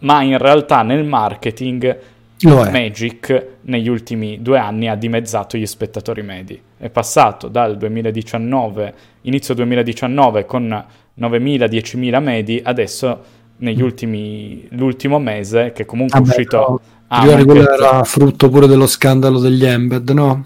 [0.00, 1.98] ma in realtà nel marketing
[2.42, 6.60] Magic negli ultimi due anni ha dimezzato gli spettatori medi.
[6.76, 10.84] È passato dal 2019, inizio 2019 con
[11.18, 13.20] 9.000-10.000 medi, adesso
[13.58, 13.84] negli mm.
[13.84, 16.58] ultimi, l'ultimo mese, che comunque Vabbè, è uscito...
[16.58, 16.80] No.
[17.08, 20.44] Ah, quello era frutto pure dello scandalo degli embed, no?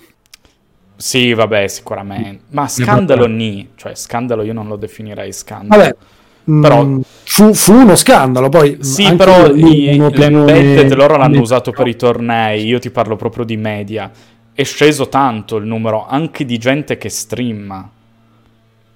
[0.95, 2.45] Sì, vabbè, sicuramente.
[2.51, 5.83] Ma scandalo ni, cioè scandalo io non lo definirei scandalo.
[5.83, 5.97] Vabbè,
[6.61, 8.51] però, mm, fu, fu, uno scandalo.
[8.51, 12.66] Poi sì, però i, l'embedded loro l'hanno usato per i tornei.
[12.66, 14.11] Io ti parlo proprio di media.
[14.53, 17.89] È sceso tanto il numero anche di gente che streama.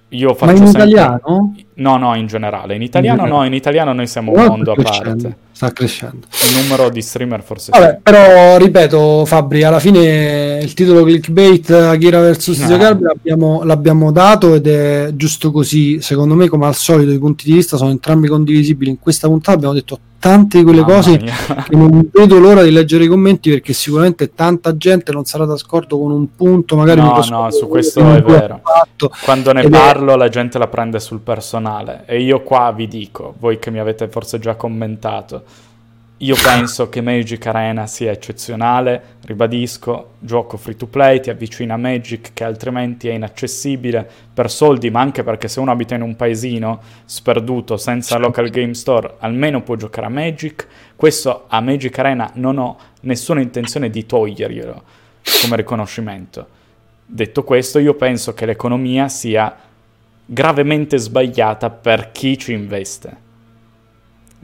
[0.09, 0.89] Io faccio Ma in sempre...
[0.89, 1.55] italiano?
[1.77, 2.75] No, no, in generale.
[2.75, 5.37] In italiano no, in italiano noi siamo un mondo a parte.
[5.51, 6.27] Sta crescendo.
[6.49, 7.99] Il numero di streamer forse Vabbè, sì.
[8.03, 12.47] però ripeto, Fabri, alla fine il titolo clickbait Akira vs.
[12.47, 12.53] No.
[12.67, 16.01] Zuckerberg l'abbiamo, l'abbiamo dato ed è giusto così.
[16.01, 18.89] Secondo me, come al solito, i punti di vista sono entrambi condivisibili.
[18.89, 21.33] In questa puntata abbiamo detto tante di quelle Mamma cose mia.
[21.69, 25.99] che non vedo l'ora di leggere i commenti perché sicuramente tanta gente non sarà d'accordo
[25.99, 29.11] con un punto magari no no su questo è vero fatto.
[29.23, 30.17] quando ne Ed parlo è...
[30.17, 31.19] la gente la prende sul
[31.65, 35.73] personale e io qua vi dico voi che mi avete forse già commentato
[36.19, 41.77] io penso che Magic Arena sia eccezionale, ribadisco, gioco free to play, ti avvicina a
[41.77, 46.15] Magic che altrimenti è inaccessibile per soldi, ma anche perché se uno abita in un
[46.15, 50.65] paesino sperduto senza local game store, almeno può giocare a Magic.
[50.95, 54.83] Questo a Magic Arena non ho nessuna intenzione di toglierglielo
[55.41, 56.47] come riconoscimento.
[57.05, 59.53] Detto questo, io penso che l'economia sia
[60.25, 63.23] gravemente sbagliata per chi ci investe.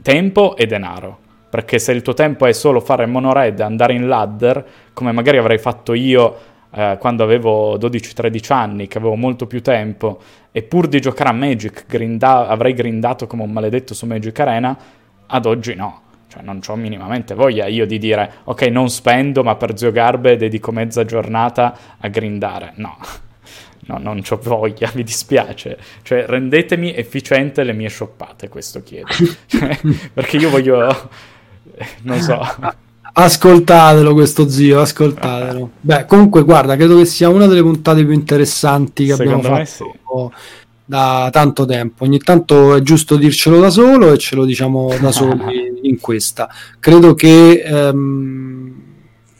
[0.02, 1.18] Tempo e denaro
[1.52, 5.58] perché se il tuo tempo è solo fare monored, andare in ladder, come magari avrei
[5.58, 6.34] fatto io
[6.74, 10.18] eh, quando avevo 12-13 anni, che avevo molto più tempo,
[10.50, 14.74] e pur di giocare a Magic grinda- avrei grindato come un maledetto su Magic Arena,
[15.26, 16.00] ad oggi no.
[16.28, 20.38] Cioè non ho minimamente voglia io di dire ok non spendo ma per Zio Garbe
[20.38, 22.72] dedico mezza giornata a grindare.
[22.76, 22.96] No,
[23.86, 25.78] no, non ho voglia, mi dispiace.
[26.02, 29.08] Cioè, rendetemi efficiente le mie shoppate, questo chiedo.
[29.46, 29.80] Cioè,
[30.12, 31.10] perché io voglio,
[32.02, 32.40] non so.
[33.14, 35.70] Ascoltatelo questo zio, ascoltatelo.
[35.80, 40.32] Beh, comunque guarda, credo che sia una delle puntate più interessanti che Secondo abbiamo fatto
[40.34, 40.40] sì.
[40.86, 42.04] da tanto tempo.
[42.04, 46.48] Ogni tanto è giusto dircelo da solo e ce lo diciamo da soli in questa.
[46.78, 48.51] Credo che ehm,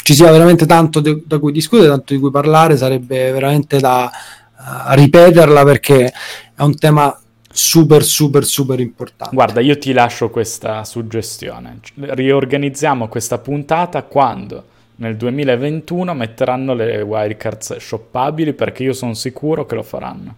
[0.02, 4.10] ci sia veramente tanto de- da cui discutere, tanto di cui parlare, sarebbe veramente da
[4.10, 6.12] uh, ripeterla perché
[6.54, 7.16] è un tema
[7.52, 9.34] super super super importante.
[9.34, 11.80] Guarda, io ti lascio questa suggestione.
[11.94, 14.64] Riorganizziamo questa puntata quando
[14.96, 20.36] nel 2021 metteranno le wildcards shoppabili perché io sono sicuro che lo faranno.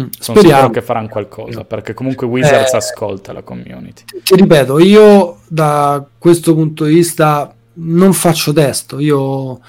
[0.00, 4.04] Mm, sono sicuro che faranno qualcosa perché comunque Wizards eh, ascolta la community.
[4.22, 9.60] Ti ripeto, io da questo punto di vista non faccio testo, io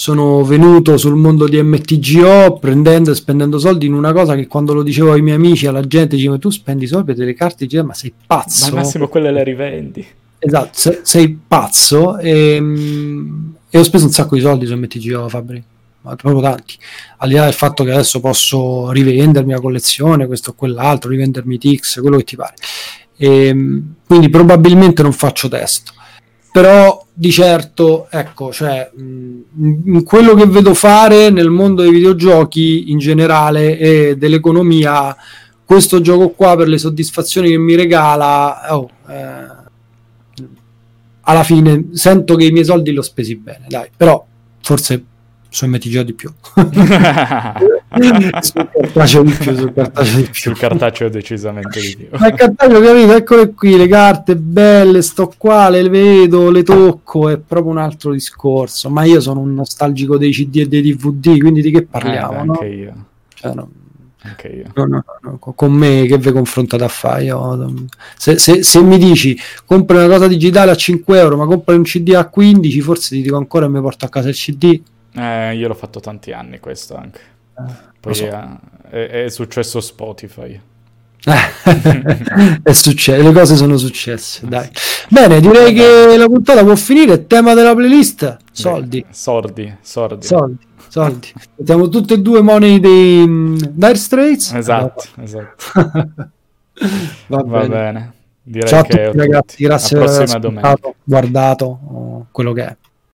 [0.00, 4.72] sono venuto sul mondo di MTGO prendendo e spendendo soldi in una cosa che quando
[4.72, 7.88] lo dicevo ai miei amici, alla gente, dicevo tu spendi soldi per delle carte, dicevo
[7.88, 8.64] ma sei pazzo.
[8.64, 10.06] Ma al massimo quelle le rivendi.
[10.38, 15.28] Esatto, sei, sei pazzo e, ehm, e, ho speso un sacco di soldi su MTGO
[15.28, 15.62] Fabri,
[16.00, 16.78] ma proprio tanti.
[17.18, 21.58] Al di là del fatto che adesso posso rivendermi la collezione, questo o quell'altro, rivendermi
[21.58, 22.54] Tix, quello che ti pare.
[23.18, 25.92] E, ehm, quindi probabilmente non faccio testo
[26.52, 32.98] però di certo, ecco, cioè, mh, quello che vedo fare nel mondo dei videogiochi in
[32.98, 35.14] generale e dell'economia,
[35.64, 39.58] questo gioco qua per le soddisfazioni che mi regala, oh, eh,
[41.22, 44.24] alla fine sento che i miei soldi li ho spesi bene, dai, però
[44.60, 45.04] forse
[45.48, 46.32] su MTG di più.
[48.40, 50.32] sul cartaceo di più, sul cartaceo di più.
[50.34, 52.18] Sul cartaceo decisamente di più.
[52.18, 53.14] Ma il cartaceo, capito?
[53.14, 58.12] Eccole qui, le carte belle, sto qua, le vedo, le tocco, è proprio un altro
[58.12, 58.90] discorso.
[58.90, 62.32] Ma io sono un nostalgico dei CD e dei DVD, quindi di che parliamo?
[62.32, 62.72] Eh, anche no?
[62.72, 63.04] io.
[63.34, 63.68] Cioè, no,
[64.22, 64.64] anche io.
[64.74, 67.24] No, no, no, con me che vi confrontate a fare?
[67.24, 67.86] Io,
[68.16, 71.82] se, se, se, mi dici compra una cosa digitale a 5 euro, ma compra un
[71.82, 74.80] CD a 15, forse ti dico ancora e mi porto a casa il CD.
[75.12, 77.20] Eh, io l'ho fatto tanti anni questo anche.
[78.00, 78.26] Poi so.
[78.88, 80.60] è, è, successo Spotify.
[82.62, 84.46] è successo, le cose sono successe.
[84.46, 84.68] Dai.
[85.08, 87.26] Bene, direi che la puntata può finire.
[87.26, 89.00] Tema della playlist: soldi.
[89.00, 90.26] Beh, sordi, sordi.
[90.26, 90.68] Soldi.
[90.88, 91.32] Soldi.
[91.56, 94.52] Mettiamo tutte e due money dei um, Dire Straits.
[94.54, 95.64] Esatto, esatto.
[97.28, 97.68] Va, Va bene.
[97.68, 98.12] bene.
[98.42, 102.76] Direi Ciao a tutti, ragazzi, grazie per aver guardato, oh, quello che è.